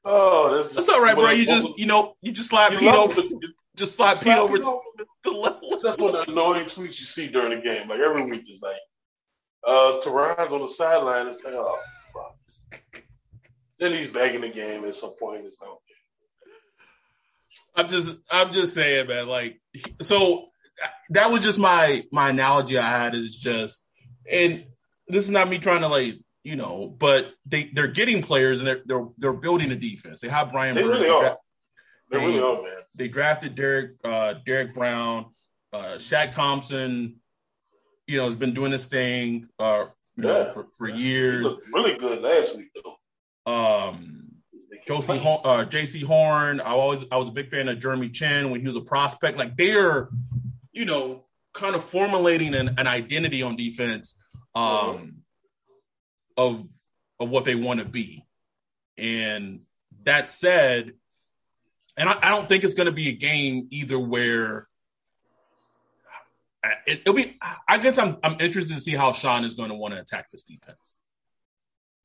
[0.05, 1.29] oh, that's, that's all right, bro.
[1.31, 3.21] You just you know you just slide Pete over,
[3.75, 4.81] just slide Pete over to
[5.23, 5.79] the level.
[5.83, 7.88] That's one of the annoying tweets you see during the game.
[7.88, 8.77] Like every week is like,
[9.65, 11.27] uh, Terron's on the sideline.
[11.27, 11.79] It's like, oh
[12.13, 13.03] fuck.
[13.79, 15.45] then he's back in the game at some point.
[15.45, 15.69] It's like,
[17.75, 19.27] I'm just I'm just saying, man.
[19.27, 19.62] Like,
[20.01, 20.47] so
[21.12, 23.85] that was just my my analogy I had is just,
[24.29, 24.65] and
[25.07, 28.67] this is not me trying to like you know, but they they're getting players and
[28.67, 30.21] they're they're, they're building a defense.
[30.21, 30.75] They have Brian.
[30.75, 30.99] They Burns.
[30.99, 31.38] really are.
[32.12, 32.82] They, they, really are, man.
[32.95, 35.25] They drafted Derek uh, Derrick Brown,
[35.73, 37.17] uh, Shaq Thompson.
[38.08, 40.30] You know, has been doing this thing, uh, you yeah.
[40.30, 41.54] know, for, for years.
[41.71, 43.52] really good last week, though.
[43.52, 44.30] Um,
[44.88, 46.60] Josie, uh, Jaycee Horn.
[46.60, 49.38] I always I was a big fan of Jeremy Chinn when he was a prospect.
[49.38, 50.10] Like they're,
[50.71, 54.15] you know, kind of formulating an, an identity on defense.
[54.56, 55.18] Um, mm-hmm
[56.39, 56.65] of
[57.19, 58.25] of what they want to be.
[58.97, 59.63] And
[60.04, 60.93] that said,
[61.97, 64.67] and I, I don't think it's going to be a game either where
[66.88, 67.38] it, will be.
[67.67, 70.32] I guess I'm I'm interested to see how Sean is going to want to attack
[70.32, 70.97] this defense.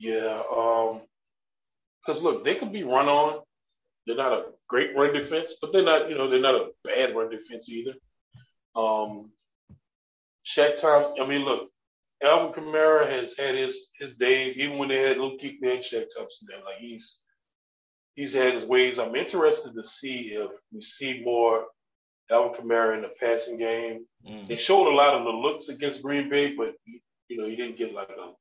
[0.00, 1.00] Yeah, um,
[2.04, 3.40] because look, they could be run on.
[4.06, 7.14] They're not a great run defense, but they're not, you know, they're not a bad
[7.14, 7.94] run defense either.
[8.74, 9.32] Um,
[10.44, 11.22] Shaq Thompson.
[11.22, 11.70] I mean, look,
[12.24, 16.06] Alvin Kamara has had his his days, even when they had Luke Kuechly and Shaq
[16.16, 16.64] Thompson there.
[16.64, 17.20] Like he's
[18.14, 18.98] he's had his ways.
[18.98, 21.66] I'm interested to see if we see more
[22.30, 24.06] Alvin Kamara in the passing game.
[24.26, 24.48] Mm.
[24.48, 26.74] He showed a lot of the looks against Green Bay, but
[27.28, 28.32] you know he didn't get like a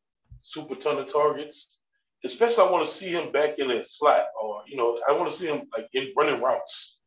[0.43, 1.78] super ton of targets.
[2.26, 5.30] Especially, I want to see him back in that slot, or you know, I want
[5.30, 7.00] to see him like in running routes.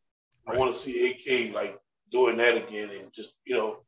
[0.47, 0.57] Right.
[0.57, 1.79] I want to see AK like
[2.13, 3.79] doing that again, and just you know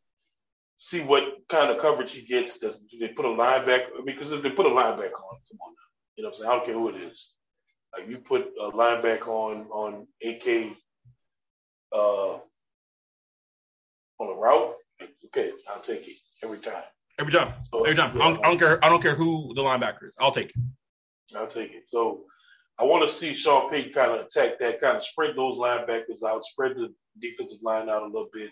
[0.79, 2.59] see what kind of coverage he gets.
[2.61, 4.07] Does do they put a linebacker?
[4.07, 6.17] Because if they put a linebacker on, come on, now.
[6.17, 6.51] you know what I'm saying?
[6.51, 7.35] I don't care who it is.
[7.97, 10.77] Like you put a linebacker on on AK
[11.93, 12.39] uh,
[14.21, 14.75] on a route,
[15.27, 16.83] okay, I'll take it every time.
[17.19, 18.17] Every time, so, every time.
[18.17, 18.85] Yeah, I, don't, I don't care.
[18.85, 20.15] I don't care who the linebacker is.
[20.21, 21.37] I'll take it.
[21.37, 21.85] I'll take it.
[21.89, 22.25] So
[22.79, 26.23] I want to see Sean Payton kind of attack that, kind of spread those linebackers
[26.25, 28.51] out, spread the defensive line out a little bit,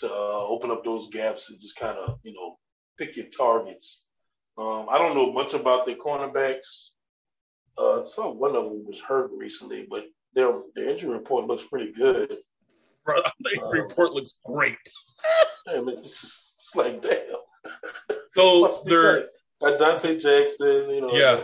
[0.00, 2.58] to uh, open up those gaps and just kind of, you know,
[2.98, 4.06] pick your targets.
[4.56, 6.90] Um, I don't know much about the cornerbacks.
[7.76, 11.92] Uh, so one of them was hurt recently, but their their injury report looks pretty
[11.92, 12.36] good.
[13.04, 14.76] Bro, the injury um, report looks great.
[15.68, 17.72] I mean, it's just it's like damn.
[18.36, 19.24] So they're
[19.60, 21.12] got Donte Jackson, you know.
[21.12, 21.42] Yeah.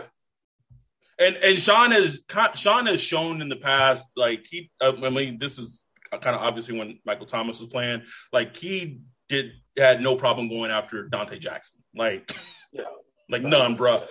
[1.19, 2.23] And and Sean has
[2.55, 5.83] Sean has shown in the past, like he, I mean, this is
[6.17, 10.71] kind of obviously when Michael Thomas was playing, like he did had no problem going
[10.71, 12.35] after Donte Jackson, like,
[12.71, 12.83] yeah.
[13.29, 14.03] like none, bro.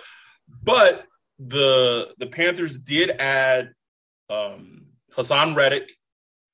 [0.63, 1.05] But
[1.39, 3.73] the the Panthers did add
[4.29, 5.91] um Haason Reddick,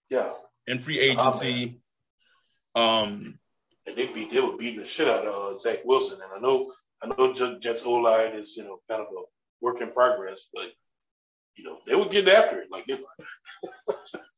[0.10, 0.34] yeah,
[0.66, 1.80] in free agency.
[2.76, 3.40] Oh, um,
[3.86, 6.40] and they beat they were beating the shit out of uh, Zach Wilson, and I
[6.40, 9.22] know I know Jets O line is you know kind of a
[9.62, 10.72] work in progress, but
[11.56, 12.86] you know they were getting after it like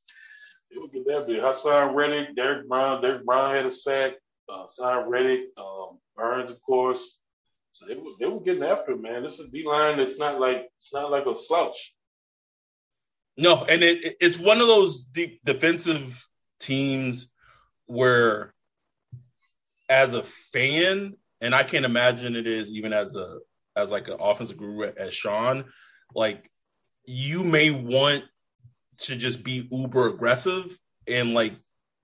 [0.78, 1.42] were getting after it.
[1.42, 4.14] Haason Reddick, Derrick Brown, Derrick Brown had a sack.
[4.48, 7.20] Uh, Reddick, um, Burns, of course.
[7.72, 9.24] So they were they were getting after it, man.
[9.24, 10.00] This is D line.
[10.00, 11.94] It's not like it's not like a slouch.
[13.38, 16.28] No, and it, it's one of those deep defensive
[16.60, 17.30] teams
[17.86, 18.54] where,
[19.88, 23.38] as a fan, and I can't imagine it is even as a
[23.76, 25.66] as like an offensive guru as Sean,
[26.14, 26.50] like
[27.06, 28.24] you may want
[29.00, 31.54] to just be uber aggressive and like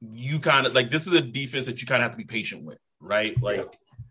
[0.01, 2.25] you kind of like this is a defense that you kind of have to be
[2.25, 3.41] patient with, right?
[3.41, 4.03] Like yeah.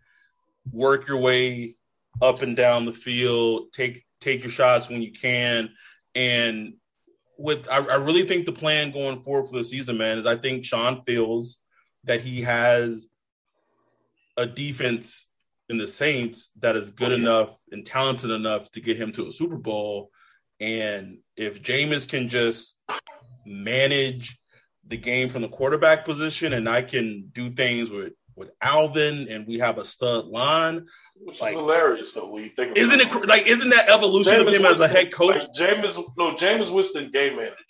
[0.71, 1.75] work your way
[2.21, 5.69] up and down the field, take take your shots when you can,
[6.13, 6.73] and
[7.37, 10.37] with I, I really think the plan going forward for the season, man, is I
[10.37, 11.57] think Sean feels
[12.05, 13.07] that he has
[14.37, 15.29] a defense
[15.69, 17.21] in the Saints that is good oh, yeah.
[17.21, 20.11] enough and talented enough to get him to a Super Bowl.
[20.59, 22.77] And if Jameis can just
[23.45, 24.39] manage
[24.87, 29.47] the game from the quarterback position and I can do things with with Alvin and
[29.47, 30.85] we have a stud line.
[31.15, 34.33] Which like, is hilarious though when you think about Isn't it like isn't that evolution
[34.33, 35.35] James of him Winston, as a head coach?
[35.35, 37.55] Like James no Jameis Winston game manager.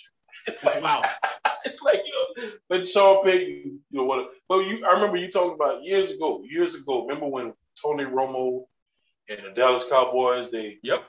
[0.48, 1.02] It's like wow.
[1.66, 5.32] it's like you know when Sean Payton, you know what well you I remember you
[5.32, 7.08] talking about years ago, years ago.
[7.08, 8.66] Remember when Tony Romo
[9.28, 11.02] and the Dallas Cowboys they Yep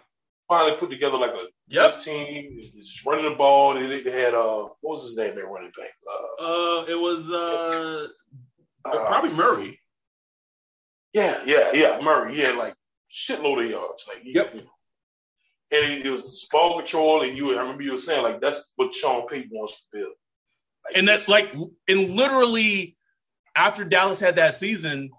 [0.48, 1.98] finally put together like a yep.
[1.98, 3.74] team, just running the ball.
[3.74, 5.34] They, they had uh, what was his name?
[5.34, 5.90] Their running back.
[6.08, 8.06] Uh, uh it was uh,
[8.84, 9.80] uh, probably Murray.
[11.12, 12.34] Yeah, yeah, yeah, Murray.
[12.34, 12.74] He had like
[13.12, 14.06] shitload of yards.
[14.08, 14.54] Like, yep.
[14.54, 14.66] You know,
[15.72, 17.56] and it was ball control, and you.
[17.56, 20.12] I remember you were saying like that's what Sean Payton wants to build.
[20.84, 21.52] Like, and that's like,
[21.88, 22.96] and literally
[23.56, 25.10] after Dallas had that season,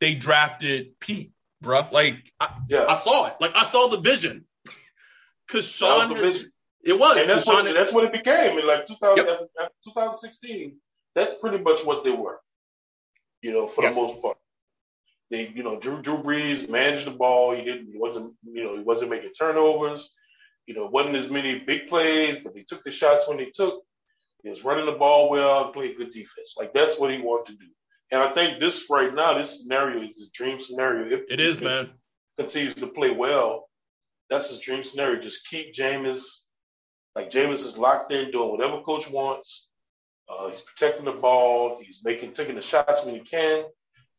[0.00, 1.86] they drafted Pete, bro.
[1.90, 2.84] Like, I, yeah.
[2.86, 3.34] I saw it.
[3.40, 4.44] Like, I saw the vision
[5.48, 6.10] because Sean.
[6.10, 6.48] Was
[6.82, 7.16] it was.
[7.16, 9.48] And that's what, had, that's what it became in like 2000, yep.
[9.60, 10.76] Uh, 2016.
[11.14, 12.38] That's pretty much what they were,
[13.42, 13.94] you know, for yes.
[13.94, 14.36] the most part.
[15.30, 17.54] They, you know, Drew Drew Brees managed the ball.
[17.54, 17.90] He didn't.
[17.92, 18.34] He wasn't.
[18.44, 20.14] You know, he wasn't making turnovers.
[20.66, 23.82] You know, wasn't as many big plays, but he took the shots when he took.
[24.42, 26.54] He was running the ball well, played good defense.
[26.56, 27.70] Like that's what he wanted to do.
[28.10, 31.14] And I think this right now, this scenario is his dream scenario.
[31.14, 31.90] If it is, man.
[32.38, 33.68] Continues to play well,
[34.30, 35.20] that's his dream scenario.
[35.20, 36.22] Just keep Jameis,
[37.14, 39.68] like Jameis is locked in, doing whatever coach wants.
[40.28, 41.80] Uh, he's protecting the ball.
[41.82, 43.64] He's making taking the shots when he can,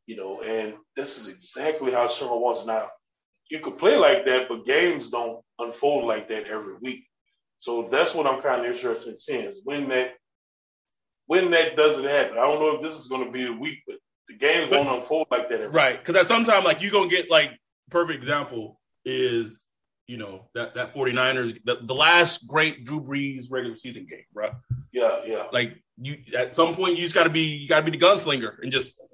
[0.08, 0.42] you know.
[0.42, 2.90] And this is exactly how Sherman wants now.
[3.50, 7.06] You could play like that, but games don't unfold like that every week.
[7.60, 10.14] So that's what I'm kind of interested in seeing is when that
[11.28, 12.38] when that doesn't happen.
[12.38, 14.84] I don't know if this is going to be a week, but the games but,
[14.84, 15.72] won't unfold like that.
[15.72, 16.00] right?
[16.00, 17.52] Because at some time, like you're gonna get like
[17.92, 19.68] perfect example is
[20.10, 24.50] you know, that, that 49ers, the, the last great Drew Brees regular season game, bro.
[24.92, 25.46] Yeah, yeah.
[25.54, 28.72] Like you at some point you just gotta be you gotta be the gunslinger and
[28.72, 29.08] just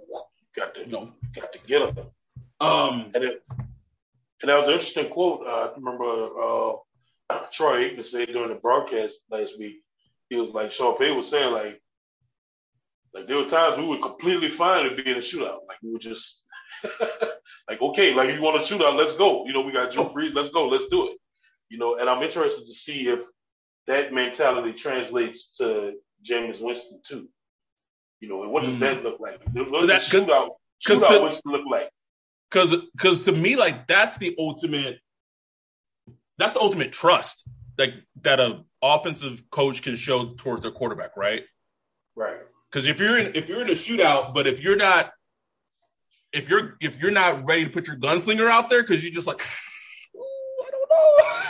[0.55, 2.05] got to you know got to get them.
[2.62, 3.43] Um and it,
[4.41, 5.45] and that was an interesting quote.
[5.45, 9.81] Uh, I remember uh, Troy Aikman said during the broadcast last week.
[10.29, 11.81] He was like Sean Payton was saying like
[13.13, 15.67] like there were times we were completely fine to be in a shootout.
[15.67, 16.45] Like we were just
[17.67, 19.45] like, okay, like if you want to shoot out, let's go.
[19.45, 21.17] You know, we got Drew Brees, let's go, let's do it.
[21.69, 23.21] You know, and I'm interested to see if
[23.88, 27.28] that mentality translates to Jameis Winston too.
[28.19, 28.82] You know, and what does mm-hmm.
[28.82, 29.43] that look like?
[29.51, 30.51] What does that shootout,
[30.88, 31.89] shootout to, Winston look like?
[32.49, 34.99] Because, because to me, like that's the ultimate.
[36.38, 37.47] That's the ultimate trust,
[37.78, 41.43] like that a offensive coach can show towards their quarterback, right?
[42.15, 42.38] Right.
[42.69, 45.12] Because if you're in if you're in a shootout, but if you're not
[46.36, 49.28] if you're if you're not ready to put your gunslinger out there because you're just
[49.28, 49.41] like,
[50.15, 51.24] I don't know.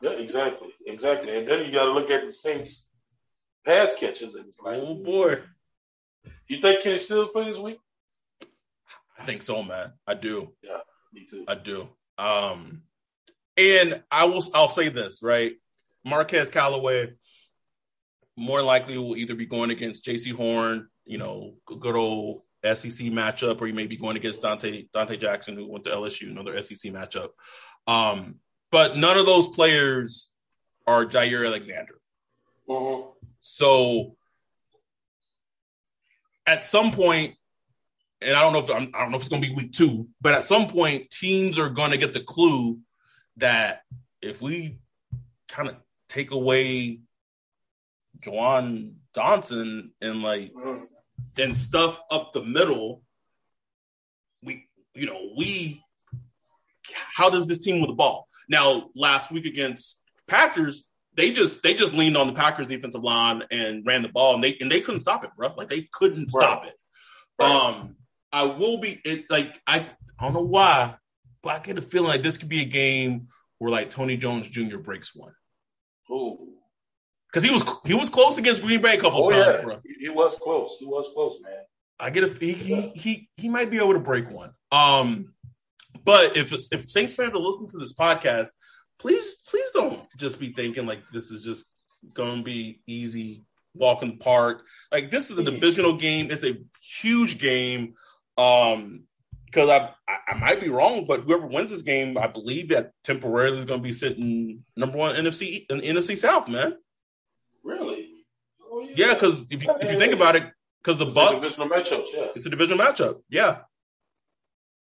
[0.00, 1.36] Yeah, exactly, exactly.
[1.36, 2.88] And then you got to look at the Saints
[3.64, 5.38] pass catches, and it's like, oh boy.
[6.48, 7.78] You think Kenny Stills play this week?
[9.18, 9.92] I think so, man.
[10.06, 10.52] I do.
[10.62, 10.80] Yeah,
[11.12, 11.44] me too.
[11.46, 11.88] I do.
[12.18, 12.82] Um,
[13.56, 14.42] and I will.
[14.54, 15.52] I'll say this right.
[16.04, 17.12] Marquez Callaway
[18.36, 23.60] more likely will either be going against Jaycee Horn, you know, good old SEC matchup,
[23.60, 26.92] or you may be going against Dante Donte Jackson, who went to LSU, another SEC
[26.92, 27.30] matchup.
[27.86, 30.30] Um, but none of those players
[30.86, 32.00] are Jaire Alexander.
[32.68, 33.10] Mm-hmm.
[33.40, 34.16] So
[36.46, 37.34] at some point,
[38.20, 39.72] and I don't know if I'm, I don't know if it's going to be week
[39.72, 42.78] two, but at some point, teams are going to get the clue
[43.38, 43.82] that
[44.20, 44.78] if we
[45.48, 45.76] kind of
[46.08, 47.00] take away
[48.20, 50.84] Juwan Johnson and like Mm.
[51.38, 53.02] And stuff up the middle,
[54.44, 55.82] we you know we
[57.14, 58.90] how does this team with the ball now?
[58.94, 63.84] Last week against Packers, they just they just leaned on the Packers defensive line and
[63.86, 65.52] ran the ball and they and they couldn't stop it, bro.
[65.56, 66.74] Like they couldn't stop it.
[67.38, 67.50] Right.
[67.50, 67.96] Um,
[68.32, 69.86] I will be it, like I
[70.18, 70.94] I don't know why,
[71.42, 74.48] but I get a feeling like this could be a game where like Tony Jones
[74.48, 74.78] Jr.
[74.78, 75.32] breaks one
[76.10, 76.54] Ooh.
[77.32, 79.80] Because he was he was close against Green Bay a couple Oh times, yeah, bro.
[79.84, 80.76] he, he was close.
[80.78, 81.52] He was close, man.
[81.98, 84.52] I get a he, he he he might be able to break one.
[84.70, 85.34] Um,
[86.04, 88.48] but if if Saints fans are listening to this podcast,
[88.98, 91.66] please please don't just be thinking like this is just
[92.12, 94.66] going to be easy walk in the park.
[94.90, 96.30] Like this is a divisional game.
[96.30, 96.58] It's a
[97.00, 97.94] huge game.
[98.36, 99.04] Um,
[99.46, 102.92] because I, I I might be wrong, but whoever wins this game, I believe that
[103.04, 106.74] temporarily is going to be sitting number one NFC in NFC South, man.
[107.64, 108.08] Really?
[108.60, 110.44] Oh, Yeah, because if you if you think about it,
[110.82, 112.26] because the It's Bucks, divisional matchups, yeah.
[112.34, 113.22] it's a division matchup.
[113.28, 113.60] Yeah,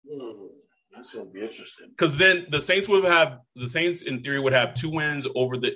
[0.10, 0.48] Hmm.
[0.94, 1.90] That's gonna be interesting.
[1.90, 5.56] because then the Saints would have the Saints in theory would have two wins over
[5.58, 5.76] the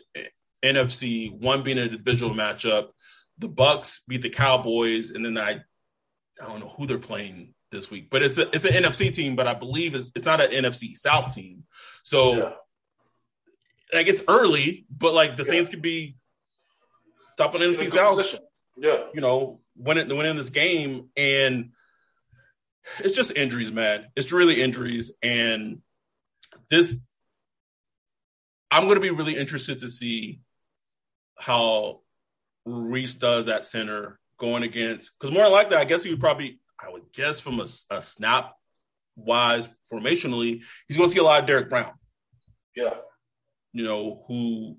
[0.63, 2.89] NFC, one being a divisional matchup.
[3.37, 5.61] The Bucks beat the Cowboys, and then I
[6.41, 9.35] I don't know who they're playing this week, but it's a, it's an NFC team,
[9.35, 11.63] but I believe it's it's not an NFC South team.
[12.03, 12.53] So Yeah.
[13.93, 15.49] like it's early, but like the Yeah.
[15.51, 16.17] Saints could be
[17.37, 18.17] top of a NFC South.
[18.17, 18.39] position.
[18.77, 19.05] Yeah.
[19.13, 21.71] you know, winning winning this game, and
[22.99, 24.05] it's just injuries, man.
[24.15, 25.81] It's really injuries, and
[26.69, 26.97] this.
[28.71, 30.39] I'm going to be really interested to see
[31.37, 32.01] how
[32.65, 36.59] Reese does at center going against because more than likely, I guess he would probably,
[36.79, 38.55] I would guess from a, a snap
[39.15, 41.91] wise formationally, he's going to see a lot of Derrick Brown
[42.75, 42.95] Yeah.
[43.73, 44.77] you know, who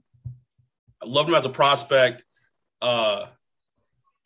[1.00, 2.24] I loved him as a prospect.
[2.84, 3.26] Uh,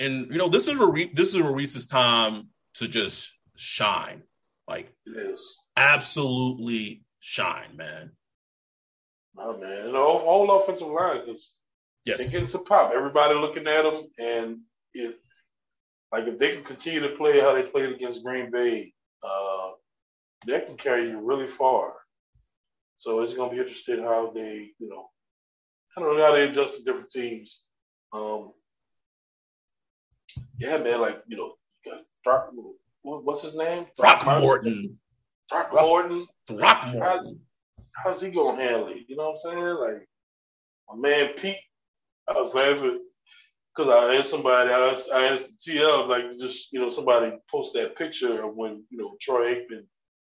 [0.00, 4.22] and you know, this is where Re- this is Reese's time to just shine,
[4.66, 5.58] like It is.
[5.76, 8.10] absolutely shine, man.
[9.36, 9.86] No man.
[9.86, 11.56] And the whole, whole offensive line is
[12.04, 12.92] Yes, They're getting some pop.
[12.94, 14.60] Everybody looking at them, and
[14.94, 15.20] it
[16.10, 19.72] like if they can continue to play how they played against Green Bay, uh,
[20.46, 21.92] that can carry you really far.
[22.96, 25.10] So it's going to be interesting how they, you know,
[25.96, 27.66] I don't know how they adjust to different teams.
[28.12, 28.52] Um,
[30.58, 32.52] yeah, man, like you know, you got Throck,
[33.02, 33.86] what- what's his name?
[33.96, 34.98] Throckmorton,
[35.50, 36.26] Throckmorton.
[36.46, 37.40] Throckmorton.
[37.92, 39.04] How's he gonna handle it?
[39.08, 39.74] You know what I'm saying?
[39.76, 40.08] Like
[40.88, 41.56] my man Pete,
[42.28, 43.04] I was laughing
[43.74, 47.36] because I asked somebody, I asked, I asked the TL, like just you know somebody
[47.50, 49.84] post that picture of when you know Troy Aikman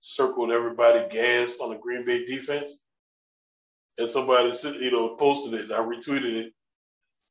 [0.01, 2.79] circled everybody gassed on the Green Bay defense,
[3.97, 5.71] and somebody you know posted it.
[5.71, 6.53] I retweeted it,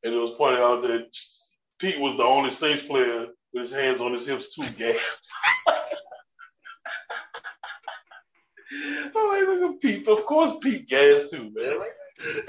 [0.05, 1.09] and it was pointed out that
[1.79, 5.31] Pete was the only Saints player with his hands on his hips too gassed.
[9.15, 10.09] I'm like, look at Pete.
[10.09, 11.79] Of course, Pete gas too, man.
[11.79, 11.91] Like,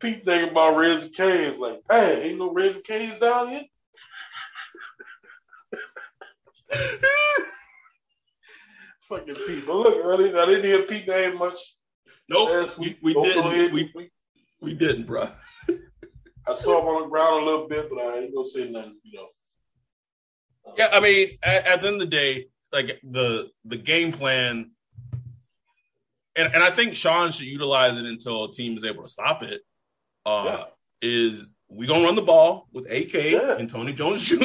[0.00, 1.58] Pete thinking about Raising Cane's.
[1.58, 3.62] Like, hey, ain't no Raising Cane's down here.
[9.00, 9.66] Fucking Pete.
[9.66, 11.58] But look, I didn't, I didn't hear Pete name much
[12.28, 12.98] Nope, last we, week.
[13.02, 13.46] we didn't.
[13.46, 13.72] ahead.
[13.72, 14.10] We,
[14.64, 15.28] we didn't, bro.
[16.46, 18.96] I saw him on the ground a little bit, but I ain't gonna say nothing.
[19.04, 19.26] You know.
[20.76, 24.70] Yeah, I mean, at, at the end of the day, like the the game plan,
[26.36, 29.42] and, and I think Sean should utilize it until a team is able to stop
[29.42, 29.60] it.
[30.26, 30.64] Uh, Yeah.
[31.06, 33.56] Is we gonna run the ball with AK Yeah.
[33.58, 34.36] and Tony Jones Jr.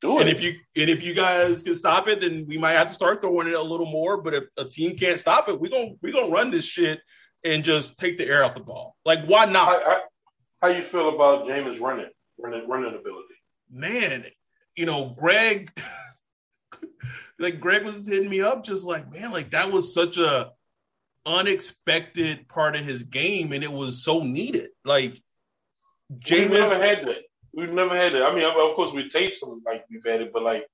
[0.00, 2.72] Do it, and if you and if you guys can stop it, then we might
[2.72, 4.20] have to start throwing it a little more.
[4.22, 7.00] But if a team can't stop it, we gonna we gonna run this shit
[7.44, 8.96] and just take the air out the ball.
[9.04, 9.68] Like why not?
[9.68, 10.00] how, how,
[10.62, 13.34] how you feel about Jameis running, running, running ability?
[13.74, 14.24] man,
[14.76, 15.70] you know, Greg,
[17.38, 20.52] like Greg was hitting me up, just like, man, like that was such a
[21.26, 24.68] unexpected part of his game, and it was so needed.
[24.84, 25.20] Like
[26.12, 27.22] Jameis, We've never had that.
[27.52, 28.22] We've never had that.
[28.22, 30.66] I mean, of course, we with Taysom, like we've had it, but like,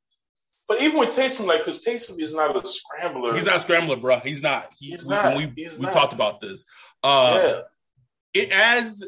[0.71, 3.35] but even with Taysom, like, because Taysom is not a scrambler.
[3.35, 4.21] he's not a scrambler, bro.
[4.21, 4.71] He's not.
[4.79, 5.37] He, He's we, not.
[5.37, 5.93] We, He's we not.
[5.93, 6.65] talked about this.
[7.03, 9.05] Uh, yeah, It adds.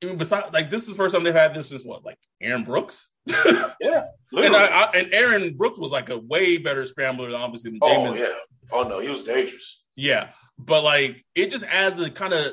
[0.00, 2.18] I mean, besides, like this is the first time they've had this since what, like
[2.40, 4.04] Aaron Brooks, yeah.
[4.32, 8.14] and I, I, and Aaron Brooks was like a way better scrambler, obviously than oh
[8.14, 8.26] yeah.
[8.70, 9.82] Oh no, he was dangerous.
[9.96, 12.52] Yeah, but like it just adds a kind of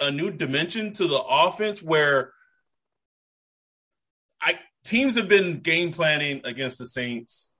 [0.00, 2.34] a new dimension to the offense where
[4.42, 7.50] I teams have been game planning against the Saints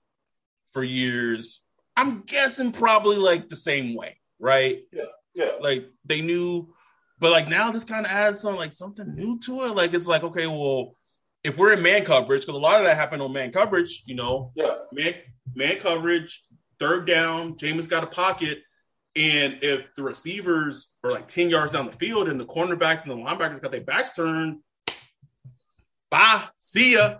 [0.71, 1.61] for years.
[1.95, 4.83] I'm guessing probably like the same way, right?
[4.91, 5.03] Yeah,
[5.35, 5.51] yeah.
[5.59, 6.73] Like they knew,
[7.19, 9.75] but like now this kind of adds on like something new to it.
[9.75, 10.95] Like it's like okay, well,
[11.43, 14.15] if we're in man coverage, because a lot of that happened on man coverage, you
[14.15, 15.15] know, yeah, man
[15.53, 16.43] man coverage,
[16.79, 18.59] third down, Jameis got a pocket.
[19.15, 23.11] And if the receivers are like 10 yards down the field and the cornerbacks and
[23.11, 24.59] the linebackers got their backs turned,
[26.09, 27.17] bye, see ya.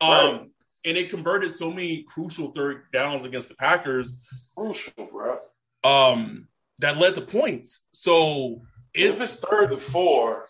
[0.00, 0.40] Um, right.
[0.84, 4.12] And it converted so many crucial third downs against the Packers.
[4.56, 5.38] Crucial, bro.
[5.84, 6.48] Um,
[6.80, 7.82] that led to points.
[7.92, 8.62] So
[8.92, 10.46] it's, if it's third to four,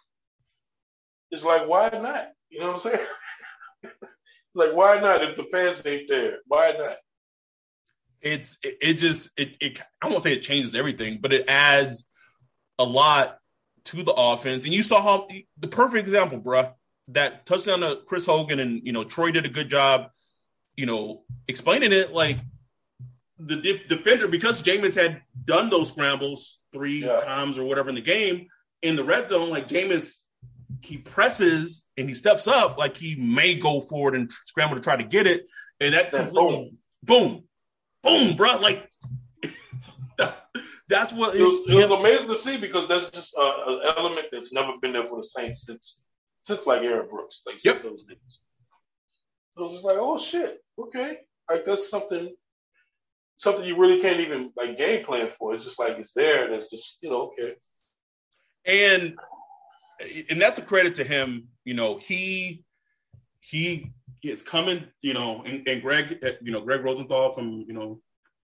[1.31, 2.33] it's like, why not?
[2.49, 3.07] You know what I'm saying?
[4.55, 6.39] like, why not if the pass ain't there?
[6.47, 6.97] Why not?
[8.23, 12.05] it's it, it just it, it I won't say it changes everything, but it adds
[12.79, 13.39] a lot
[13.85, 14.65] to the offense.
[14.65, 15.29] And you saw how
[15.59, 16.73] the perfect example, bruh,
[17.13, 20.11] that touchdown to Chris Hogan and you know Troy did a good job,
[20.77, 22.39] you know, explaining it like
[23.39, 27.21] the def- defender because Jameis had done those scrambles three yeah.
[27.21, 28.47] times or whatever in the game
[28.83, 29.51] in the red zone.
[29.51, 30.17] Like Jameis,
[30.81, 34.97] he presses and he steps up like he may go forward and scramble to try
[34.97, 35.49] to get it,
[35.81, 37.45] and that boom, boom,
[38.03, 38.59] boom, bro.
[38.59, 38.89] Like
[40.19, 40.43] that's,
[40.89, 41.69] that's what it was.
[41.69, 45.05] It, was amazing to see because that's just uh, an element that's never been there
[45.05, 46.02] for the Saints since
[46.45, 47.83] since like Aaron Brooks, like since yep.
[47.83, 48.39] those days.
[49.53, 51.19] So it's like, oh shit, okay,
[51.51, 52.35] like that's something
[53.37, 55.55] something you really can't even like game plan for.
[55.55, 57.55] It's just like it's there, and it's just you know okay.
[58.65, 59.17] And
[60.31, 61.49] and that's a credit to him.
[61.65, 62.65] You know, he
[63.41, 68.01] he it's coming, you know, and, and Greg, you know, Greg Rosenthal from, you know,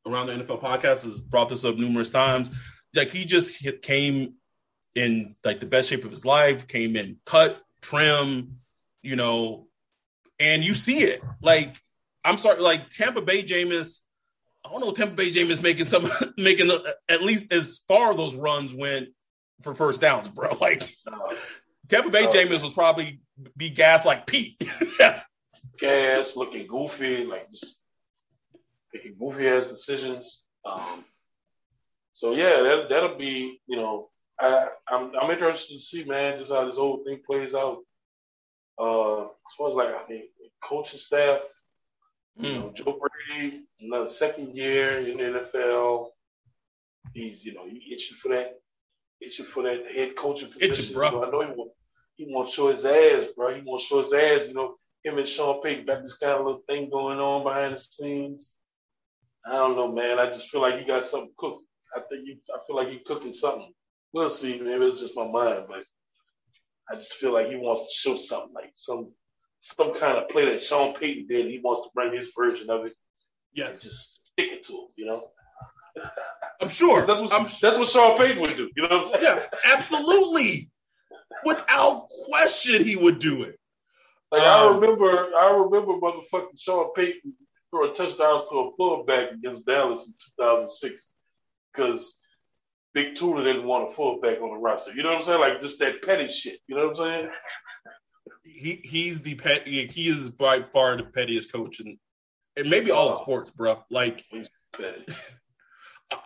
[0.08, 2.50] around the NFL podcast has brought this up numerous times.
[2.96, 4.36] Like he just hit, came
[4.96, 8.60] in like the best shape of his life, came in cut, trim,
[9.02, 9.68] you know,
[10.40, 11.22] and you see it.
[11.42, 11.76] Like,
[12.24, 14.02] I'm sorry, like Tampa Bay Jameis,
[14.66, 18.36] I don't know, Tampa Bay Jameis making some, making the, at least as far those
[18.36, 19.10] runs went
[19.62, 20.56] for first downs, bro.
[20.62, 20.84] Like,
[21.88, 23.22] Tampa Bay Jameis was probably
[23.56, 24.62] be gas like Pete.
[25.80, 27.84] gas, looking goofy, like just
[28.94, 30.44] making goofy ass decisions.
[30.66, 31.06] Um,
[32.12, 34.10] so yeah, that that'll be you know
[34.40, 37.80] I I'm I'm interested to see man just how this whole thing plays out.
[38.80, 40.26] Uh, as far as like I think
[40.62, 41.42] coaching staff,
[42.40, 42.46] mm.
[42.46, 46.10] you know, Joe Brady, another second year in the NFL.
[47.14, 48.60] He's you know he itching for that,
[49.22, 50.84] itching for that head coaching position.
[50.84, 51.10] Itching, bro.
[51.10, 51.72] So I know he want
[52.16, 53.56] he want to show his ass, bro.
[53.56, 54.50] He want to show his ass.
[54.50, 57.74] You know, him and Sean Payton got this kind of little thing going on behind
[57.74, 58.56] the scenes.
[59.46, 60.20] I don't know, man.
[60.20, 61.64] I just feel like you got something cooked.
[61.96, 62.38] I think you.
[62.54, 63.74] I feel like you cooking something.
[64.14, 64.60] We'll see.
[64.60, 65.84] Maybe it's just my mind, but
[66.90, 69.14] I just feel like he wants to show something, like some
[69.60, 71.48] some kind of play that Sean Payton did.
[71.48, 72.94] He wants to bring his version of it.
[73.54, 74.88] Yeah, just stick it to him.
[74.96, 75.28] You know.
[76.62, 77.06] I'm sure.
[77.06, 78.70] That's what I'm, that's what Sean Payton would do.
[78.76, 79.24] You know what I'm saying?
[79.24, 80.72] Yeah, absolutely.
[81.44, 83.60] Without question, he would do it.
[84.32, 87.34] Like um, I remember, I remember motherfucking Sean Payton
[87.70, 91.14] throwing touchdowns to a fullback against Dallas in 2006
[91.74, 92.16] because
[92.94, 94.94] Big Tuna didn't want a fullback on the roster.
[94.94, 95.40] You know what I'm saying?
[95.40, 96.60] Like just that petty shit.
[96.68, 97.32] You know what I'm saying?
[98.44, 99.68] He he's the pet.
[99.68, 102.00] He is by far the pettiest coach and
[102.56, 103.22] and maybe all of oh.
[103.22, 103.84] sports, bro.
[103.92, 104.26] Like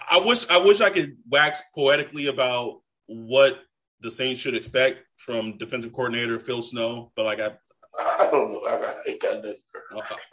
[0.10, 3.60] I wish I wish I could wax poetically about what
[4.00, 7.52] the Saints should expect from defensive coordinator Phil Snow, but like I
[8.00, 8.62] I don't know.
[8.66, 9.58] I, I ain't got that.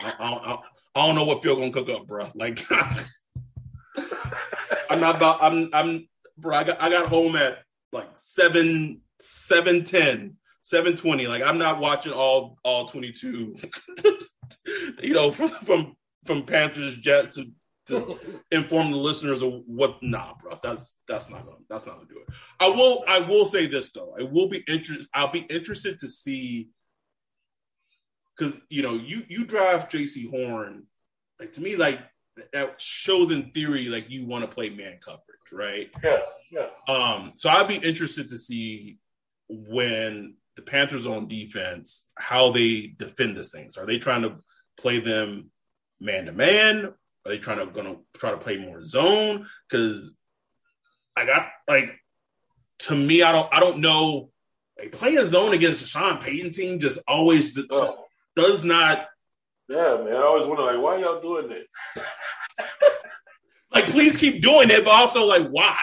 [0.00, 0.58] I, I,
[0.94, 2.30] I, don't know what Phil gonna cook up, bro.
[2.34, 2.64] Like,
[4.90, 5.42] I'm not about.
[5.42, 5.68] I'm.
[5.72, 6.08] I'm.
[6.38, 6.82] Bro, I got.
[6.82, 7.58] I got home at
[7.92, 11.26] like seven, seven ten, seven twenty.
[11.26, 13.56] Like, I'm not watching all all twenty two.
[15.02, 17.50] you know, from, from from Panthers Jets to
[17.86, 18.18] to
[18.50, 22.18] inform the listeners of what nah bro that's that's not gonna that's not gonna do
[22.18, 25.98] it i will i will say this though i will be interested i'll be interested
[25.98, 26.68] to see
[28.38, 30.84] because you know you you drive Jaycee Horn,
[31.40, 32.00] like to me, like
[32.52, 35.90] that shows in theory like you want to play man coverage, right?
[36.02, 36.18] Yeah,
[36.50, 36.68] yeah.
[36.86, 38.98] Um, so I'd be interested to see
[39.48, 43.76] when the Panthers on defense how they defend this things.
[43.76, 44.36] Are they trying to
[44.76, 45.50] play them
[46.00, 46.86] man to man?
[46.86, 49.46] Are they trying to gonna try to play more zone?
[49.68, 50.16] Because
[51.16, 51.98] I got like
[52.80, 54.30] to me, I don't I don't know.
[54.78, 57.80] Like playing zone against the Sean Payton team just always just, oh.
[57.80, 58.00] just
[58.36, 59.06] does not.
[59.68, 60.14] Yeah, man.
[60.14, 61.66] I always wonder, like, why y'all doing that?
[63.74, 65.76] like, please keep doing it, but also like, why?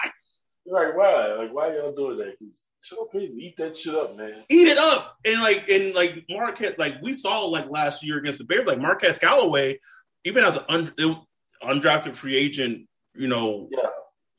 [0.68, 1.32] Like why?
[1.34, 2.36] Like why y'all doing that?
[2.82, 4.44] Sean Payton, eat that shit up, man.
[4.48, 8.38] Eat it up, and like and like Marquez, like we saw like last year against
[8.38, 9.78] the Bears, like Marquez Callaway,
[10.24, 11.22] even as an un,
[11.62, 13.88] undrafted free agent, you know, yeah.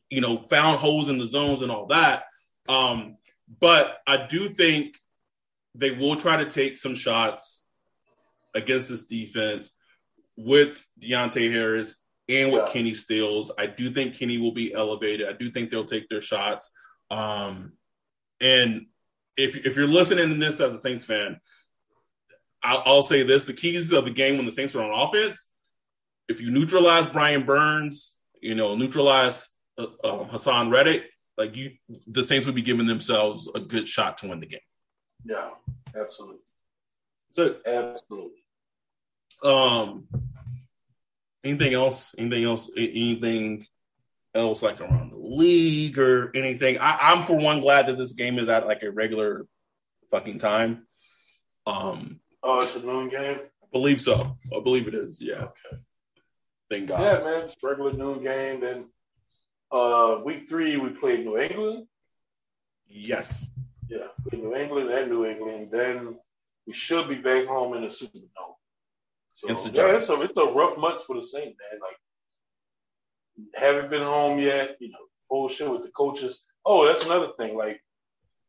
[0.10, 2.26] you know, found holes in the zones and all that.
[2.68, 3.18] Um,
[3.60, 4.98] but I do think
[5.76, 7.66] they will try to take some shots
[8.54, 9.78] against this defense
[10.36, 12.74] with Deonte Harris and with yeah.
[12.74, 13.52] Kenny Stills.
[13.58, 15.28] I do think Kenny will be elevated.
[15.28, 16.72] I do think they'll take their shots.
[17.10, 17.74] Um,
[18.42, 18.88] and
[19.36, 21.40] if if you're listening to this as a Saints fan,
[22.62, 25.50] I'll, I'll, say this: the keys of the game when the Saints are on offense,
[26.28, 29.48] if you neutralize Brian Burns, you know, neutralize
[29.78, 31.06] uh, um, Haason Reddick,
[31.38, 31.72] like you,
[32.08, 34.60] the Saints would be giving themselves a good shot to win the game.
[35.24, 35.50] Yeah,
[35.96, 36.42] absolutely.
[37.32, 38.44] So absolutely.
[39.44, 40.08] Um,
[41.48, 42.14] anything else?
[42.18, 42.70] Anything else?
[42.76, 43.66] Anything
[44.34, 46.78] else like around the league or anything?
[46.80, 49.46] I, am for one glad that this game is at like a regular
[50.12, 50.88] fucking time.
[51.66, 52.20] Um.
[52.44, 53.40] Oh, it's a noon game.
[53.64, 54.38] I believe so.
[54.56, 55.22] I believe it is.
[55.22, 55.46] Yeah.
[55.46, 55.82] Okay.
[56.70, 57.02] Thank God.
[57.02, 57.44] Yeah, man.
[57.44, 58.62] It's regular noon game.
[58.62, 58.90] Then
[59.72, 61.88] uh, week three we played New England.
[62.88, 63.48] Yes.
[63.90, 65.70] Yeah, New England and New England.
[65.72, 66.20] Then
[66.66, 68.57] we should be back home in the Superdome.
[69.38, 71.80] So yeah, it's a, it's a rough month for the Saints, man.
[71.80, 71.98] Like
[73.54, 74.78] haven't been home yet.
[74.80, 74.98] You know,
[75.30, 76.48] bullshit with the coaches.
[76.66, 77.56] Oh, that's another thing.
[77.56, 77.80] Like,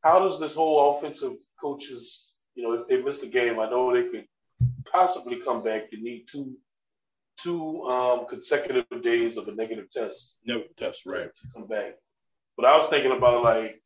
[0.03, 3.93] how does this whole offensive coaches, you know, if they miss the game, I know
[3.93, 4.25] they could
[4.91, 5.93] possibly come back.
[5.93, 6.57] You need two
[7.43, 10.37] two um, consecutive days of a negative test.
[10.47, 11.29] Negative test, right?
[11.35, 11.97] To come back.
[12.57, 13.79] But I was thinking about like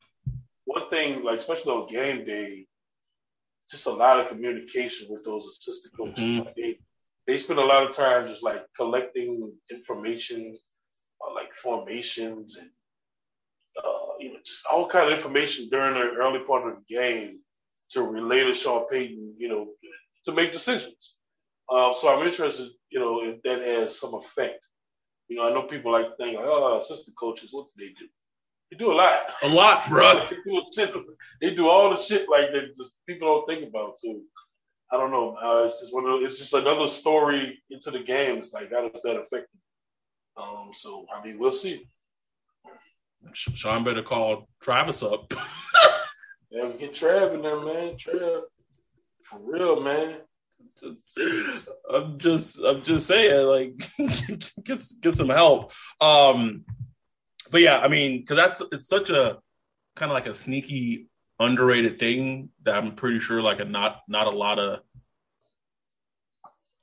[0.67, 2.67] one thing, like especially on game day,
[3.69, 6.23] just a lot of communication with those assistant coaches.
[6.23, 6.47] Mm-hmm.
[6.47, 6.79] Like they
[7.27, 10.57] they spend a lot of time just like collecting information
[11.21, 12.71] on like formations and
[13.83, 17.39] uh, you know just all kind of information during the early part of the game
[17.93, 19.69] to relay to Sean Payton, you know,
[20.25, 21.19] to make decisions.
[21.71, 24.59] Uh, so I'm interested, you know, if that has some effect.
[25.29, 27.93] You know, I know people like to think, like, oh, assistant coaches, what do they
[27.93, 28.09] do?
[28.71, 29.21] They do a lot.
[29.43, 30.27] A lot, bro.
[30.77, 34.23] they, do they do all the shit like that just people don't think about too.
[34.93, 35.37] I don't know.
[35.43, 38.39] Uh, it's just one of it's just another story into the game.
[38.39, 39.49] It's like how does that affect?
[40.37, 41.87] Um, so I mean, we'll see.
[43.33, 45.33] Sean better call Travis up.
[46.51, 47.95] yeah, we get Trav in there, man.
[47.97, 48.43] Trav,
[49.23, 50.17] for real, man.
[51.91, 53.91] I'm just, I'm just saying, like,
[54.65, 55.73] get get some help.
[56.01, 56.65] Um,
[57.51, 59.39] but yeah, I mean, because that's it's such a
[59.95, 61.07] kind of like a sneaky
[61.39, 64.81] underrated thing that I'm pretty sure like a not not a lot of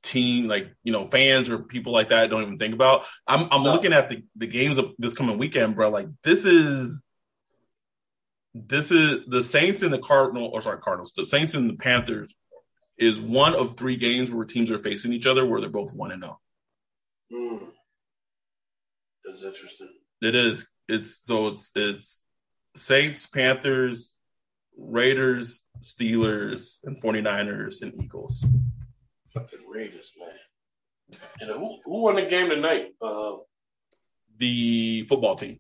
[0.02, 3.06] team like you know fans or people like that don't even think about.
[3.28, 5.90] I'm I'm looking at the the games of this coming weekend, bro.
[5.90, 7.02] Like this is
[8.54, 12.36] this is the Saints and the Cardinal or sorry Cardinals, the Saints and the Panthers
[12.98, 16.12] is one of three games where teams are facing each other where they're both one
[16.12, 16.40] and zero.
[17.32, 17.36] Oh.
[17.36, 17.68] Mm.
[19.24, 19.94] That's interesting.
[20.22, 20.66] It is.
[20.88, 22.24] It's so it's it's
[22.76, 24.18] Saints, Panthers,
[24.80, 28.46] Raiders, Steelers, and 49ers and Eagles.
[29.34, 31.20] Fucking Raiders, man.
[31.40, 32.90] And who who won the game tonight?
[33.02, 33.38] Uh,
[34.38, 35.60] the football team.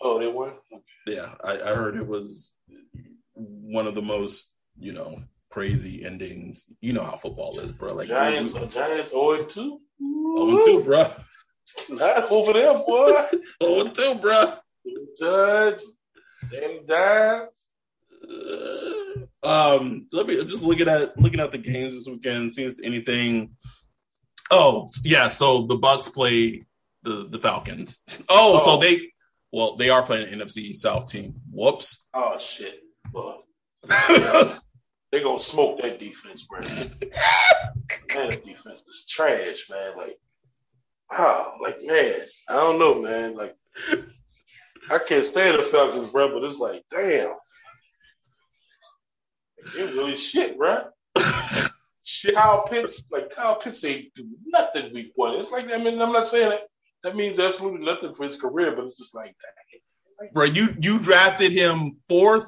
[0.00, 0.52] Oh, they won.
[0.72, 0.82] Okay.
[1.06, 2.54] Yeah, I, I heard it was
[3.34, 5.20] one of the most you know
[5.50, 6.70] crazy endings.
[6.80, 7.94] You know how football is, bro.
[7.94, 9.80] Like Giants, we, Giants 0 2.
[10.00, 11.10] 0 2, bro.
[11.90, 13.22] Not over there, boy.
[13.62, 14.54] 0 2, bro.
[15.18, 15.80] Judge,
[16.50, 17.73] Danny Dimes.
[19.42, 22.52] Um, let me I'm just looking at looking at the games this weekend.
[22.52, 23.56] See if anything.
[24.50, 26.64] Oh yeah, so the Bucks play
[27.02, 28.00] the the Falcons.
[28.28, 28.64] Oh, oh.
[28.64, 29.00] so they
[29.52, 31.34] well they are playing an NFC South team.
[31.50, 32.04] Whoops.
[32.14, 32.80] Oh shit.
[35.12, 36.60] they gonna smoke that defense, bro.
[36.60, 39.96] man, that defense is trash, man.
[39.96, 40.16] Like,
[41.10, 42.14] wow, like man,
[42.48, 43.36] I don't know, man.
[43.36, 43.54] Like,
[44.90, 47.34] I can't stand the Falcons, bro, but it's like, damn.
[49.76, 50.84] It really shit, bro.
[52.02, 52.34] shit.
[52.34, 55.34] Kyle Pitts, like Kyle Pitts, ain't do nothing week one.
[55.36, 56.62] It's like I mean, I'm not saying that
[57.02, 59.34] that means absolutely nothing for his career, but it's just like,
[60.20, 62.46] like bro, you you drafted him fourth,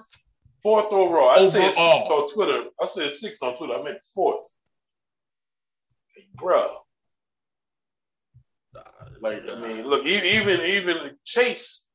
[0.63, 1.31] fourth overall.
[1.31, 1.51] I overall.
[1.51, 2.65] said six on Twitter.
[2.81, 3.75] I said six on Twitter.
[3.75, 4.47] I meant fourth.
[6.17, 6.77] Like, bro.
[9.21, 11.86] Like I mean, look, even even Chase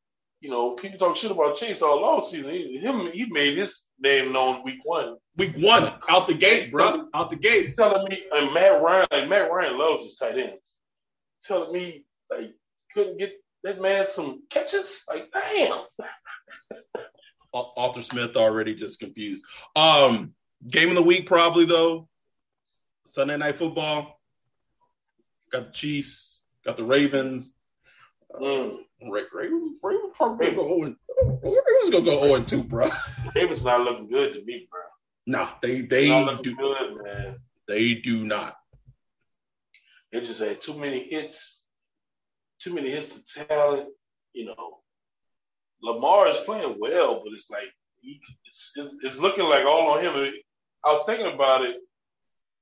[0.42, 2.50] you know, people talk shit about Chase all long season.
[2.50, 5.16] He, him, he made his name known week one.
[5.38, 7.78] Week one, out the gate, bro, out the gate.
[7.78, 10.78] Telling me, and Matt Ryan, like Matt Ryan loves his tight ends.
[11.44, 12.56] Telling me, like
[12.94, 13.34] couldn't get
[13.64, 15.06] that man some catches.
[15.08, 15.82] Like, damn.
[17.54, 19.46] Arthur Smith already just confused.
[19.76, 20.34] Um,
[20.68, 22.08] game of the week probably though.
[23.06, 24.20] Sunday night football.
[25.52, 26.42] Got the Chiefs.
[26.66, 27.54] Got the Ravens.
[28.34, 28.78] Mm.
[29.10, 30.96] Ravens, Ravens, Ravens probably going.
[31.44, 32.90] Ravens gonna go oh zero oh and two, bro.
[33.36, 34.82] Ravens not looking good to me, bro.
[35.26, 36.08] Nah, they they
[36.44, 37.38] do good, man.
[37.68, 38.56] They do not.
[40.12, 41.66] They just had too many hits,
[42.60, 43.90] too many hits to talent.
[44.34, 44.82] You know,
[45.82, 47.72] Lamar is playing well, but it's like
[48.02, 48.74] he, it's,
[49.04, 50.34] it's looking like all on him.
[50.86, 51.78] I was thinking about it.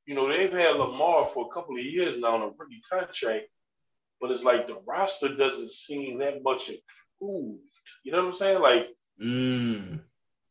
[0.05, 3.45] You know, they've had Lamar for a couple of years now on a rookie contract,
[4.19, 7.59] but it's like the roster doesn't seem that much improved.
[8.03, 8.61] You know what I'm saying?
[8.61, 8.89] Like,
[9.21, 9.99] mm.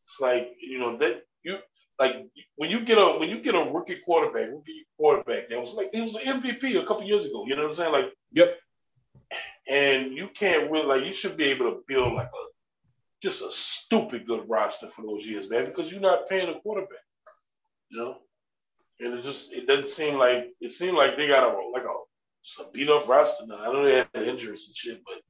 [0.03, 1.57] it's like you know that you
[1.99, 5.73] like when you get a when you get a rookie quarterback, rookie quarterback that was
[5.73, 7.45] like he was an MVP a couple years ago.
[7.45, 7.91] You know what I'm saying?
[7.91, 8.57] Like, yep.
[9.69, 12.45] And you can't really like you should be able to build like a
[13.21, 17.03] just a stupid good roster for those years, man, because you're not paying a quarterback.
[17.89, 18.17] You know,
[18.99, 21.95] and it just it doesn't seem like it seemed like they got a like a
[22.43, 23.59] some beat up roster now.
[23.59, 25.21] I know they had injuries and shit, but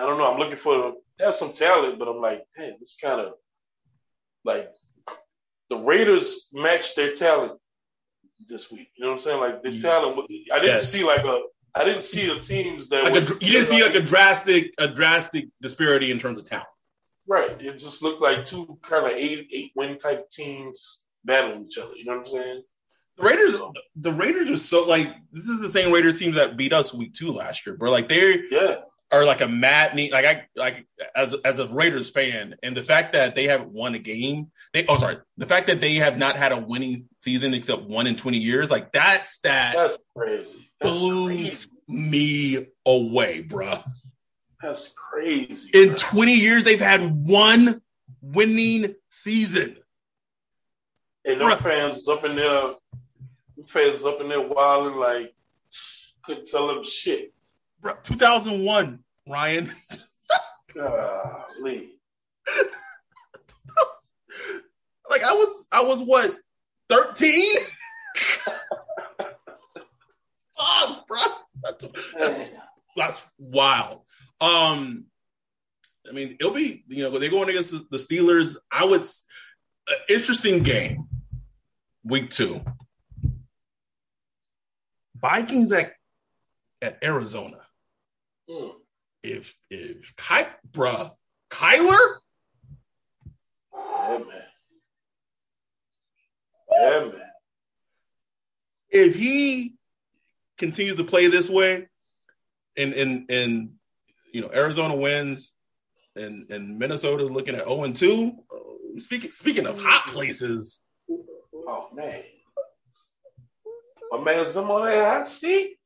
[0.00, 0.30] I don't know.
[0.30, 3.34] I'm looking for they have some talent, but I'm like, man, this kind of
[4.44, 4.68] like
[5.70, 7.58] the Raiders matched their talent
[8.48, 8.88] this week.
[8.96, 9.40] You know what I'm saying?
[9.40, 10.18] Like the talent.
[10.52, 10.90] I didn't yes.
[10.90, 11.40] see like a.
[11.76, 13.04] I didn't see the teams that.
[13.04, 16.68] Like a, you didn't see like a drastic, a drastic disparity in terms of talent.
[17.26, 17.50] Right.
[17.60, 21.94] It just looked like two kind of eight eight win type teams battling each other.
[21.96, 22.62] You know what I'm saying?
[23.16, 23.56] The Raiders,
[23.96, 27.14] the Raiders are so like this is the same Raiders teams that beat us week
[27.14, 27.90] two last year, bro.
[27.90, 28.76] Like they're yeah
[29.14, 32.82] are like a mad need like I like as as a Raiders fan, and the
[32.82, 36.18] fact that they haven't won a game, they oh sorry, the fact that they have
[36.18, 40.70] not had a winning season except one in twenty years, like that stat that's crazy.
[40.80, 41.68] That's blew crazy.
[41.86, 43.78] me away, bro.
[44.60, 45.70] That's crazy.
[45.74, 45.96] In bro.
[45.96, 47.80] twenty years, they've had one
[48.20, 49.76] winning season.
[51.26, 52.74] And no fans up in there,
[53.66, 55.34] fans up in there wilding like
[56.24, 57.32] couldn't tell them shit.
[58.02, 59.70] 2001, Ryan.
[60.74, 61.90] Golly.
[65.10, 66.34] like I was, I was what,
[66.88, 67.58] 13?
[70.58, 71.20] oh, bro,
[71.62, 71.84] that's,
[72.18, 72.50] that's,
[72.96, 74.00] that's wild.
[74.40, 75.04] Um,
[76.08, 78.56] I mean, it'll be you know they're going against the Steelers.
[78.70, 81.08] I would uh, interesting game,
[82.04, 82.62] week two.
[85.24, 85.94] Vikings at
[86.82, 87.56] at Arizona.
[88.50, 88.74] Mm.
[89.22, 91.12] If if Ky, bruh,
[91.48, 92.16] Kyler,
[93.74, 94.26] yeah man,
[96.70, 97.30] yeah man.
[98.90, 99.76] If he
[100.58, 101.88] continues to play this way,
[102.76, 103.70] and and and
[104.30, 105.52] you know Arizona wins,
[106.16, 108.44] and and Minnesota looking at zero oh and two.
[108.98, 112.24] Speaking speaking of hot places, oh man,
[114.22, 115.76] man Zimmer that hot seat,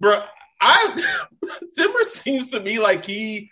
[0.00, 0.22] bro.
[0.60, 0.96] I
[1.74, 3.50] Zimmer seems to me like he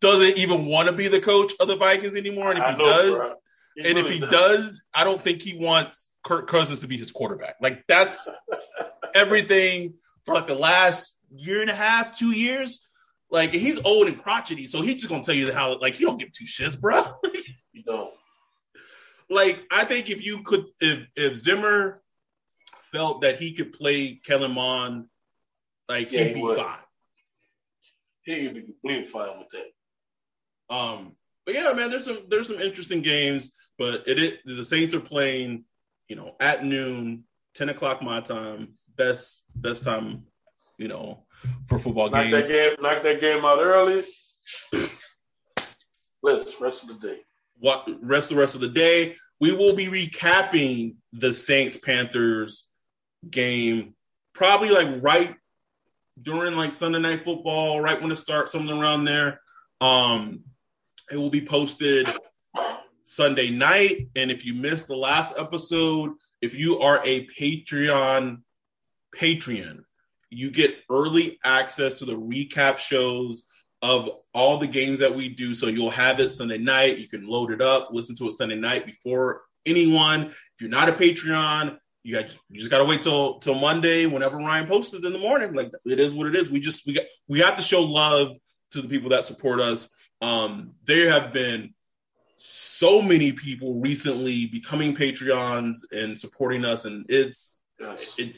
[0.00, 2.50] doesn't even want to be the coach of the Vikings anymore.
[2.50, 3.36] And if I he know, does,
[3.76, 4.30] he and really if he does.
[4.30, 7.56] does, I don't think he wants Kirk Cousins to be his quarterback.
[7.60, 8.28] Like that's
[9.14, 9.94] everything
[10.24, 12.86] for like the last year and a half, two years.
[13.30, 16.18] Like he's old and crotchety, so he's just gonna tell you how like he don't
[16.18, 17.02] give two shits, bro.
[17.72, 18.10] you don't.
[19.32, 22.02] Like I think if you could, if if Zimmer
[22.92, 25.06] felt that he could play Kellen Mond
[25.88, 26.76] like yeah, he'd be he fine.
[28.22, 30.74] He'd be completely fine with that.
[30.74, 34.94] Um, but yeah, man, there's some there's some interesting games, but it, it the Saints
[34.94, 35.64] are playing,
[36.08, 37.24] you know, at noon,
[37.54, 40.24] ten o'clock my time, best best time,
[40.78, 41.24] you know,
[41.66, 42.48] for football knock games.
[42.48, 44.04] That game, knock that game out early.
[46.22, 47.20] Let's rest of the day.
[47.58, 49.16] What rest the rest of the day?
[49.40, 52.68] We will be recapping the Saints Panthers
[53.28, 53.94] game
[54.32, 55.34] probably like right
[56.20, 59.40] during like Sunday night football, right when it starts, something around there.
[59.80, 60.44] Um,
[61.10, 62.08] it will be posted
[63.04, 64.08] Sunday night.
[64.16, 68.42] And if you missed the last episode, if you are a Patreon
[69.16, 69.84] Patreon,
[70.30, 73.44] you get early access to the recap shows
[73.82, 75.54] of all the games that we do.
[75.54, 76.98] So you'll have it Sunday night.
[76.98, 80.26] You can load it up, listen to it Sunday night before anyone.
[80.26, 84.36] If you're not a Patreon, you got you just gotta wait till till Monday whenever
[84.36, 85.54] Ryan posts it in the morning.
[85.54, 86.50] Like it is what it is.
[86.50, 88.36] We just we got we have to show love
[88.72, 89.88] to the people that support us.
[90.22, 91.74] Um, there have been
[92.36, 97.58] so many people recently becoming Patreons and supporting us, and it's
[98.16, 98.36] it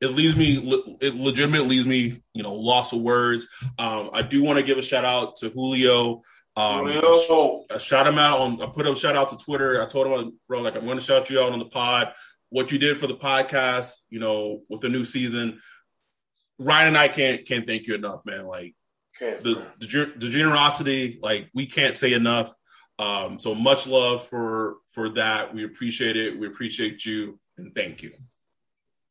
[0.00, 3.46] it leaves me it legitimately leaves me you know loss of words.
[3.78, 6.22] Um, I do want to give a shout out to Julio.
[6.56, 7.64] Um, Julio.
[7.70, 8.62] I shout him out on.
[8.62, 9.82] I put a shout out to Twitter.
[9.82, 12.12] I told him, bro, like I'm going to shout you out on the pod.
[12.52, 15.60] What you did for the podcast, you know, with the new season.
[16.58, 18.46] Ryan and I can't can't thank you enough, man.
[18.46, 18.74] Like
[19.18, 22.54] the, the, the generosity, like we can't say enough.
[22.98, 25.54] Um, so much love for for that.
[25.54, 26.38] We appreciate it.
[26.38, 28.12] We appreciate you, and thank you.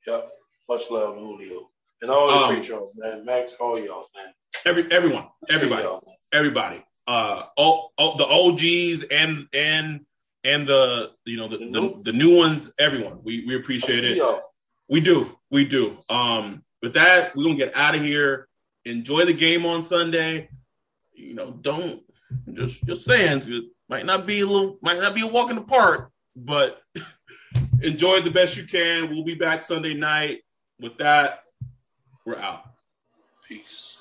[0.06, 0.30] Yep.
[0.70, 1.70] Much love, Julio.
[2.02, 3.26] And all the um, patrons, man.
[3.26, 4.34] Max, all y'all, man.
[4.66, 5.88] Every everyone, everybody,
[6.32, 6.86] everybody.
[7.08, 10.02] Uh, all, all, the OGs and and
[10.44, 12.74] and the you know the, the, the, the new ones.
[12.80, 14.18] Everyone, we we appreciate it.
[14.18, 14.42] Y'all.
[14.88, 15.98] We do, we do.
[16.10, 18.48] Um, with that, we're gonna get out of here.
[18.86, 20.50] Enjoy the game on Sunday.
[21.14, 22.02] You know, don't
[22.54, 25.56] just just saying it might not be a little might not be a walk in
[25.56, 26.82] the park, but
[27.82, 29.10] enjoy the best you can.
[29.10, 30.40] We'll be back Sunday night.
[30.80, 31.44] With that,
[32.26, 32.64] we're out.
[33.48, 34.01] Peace.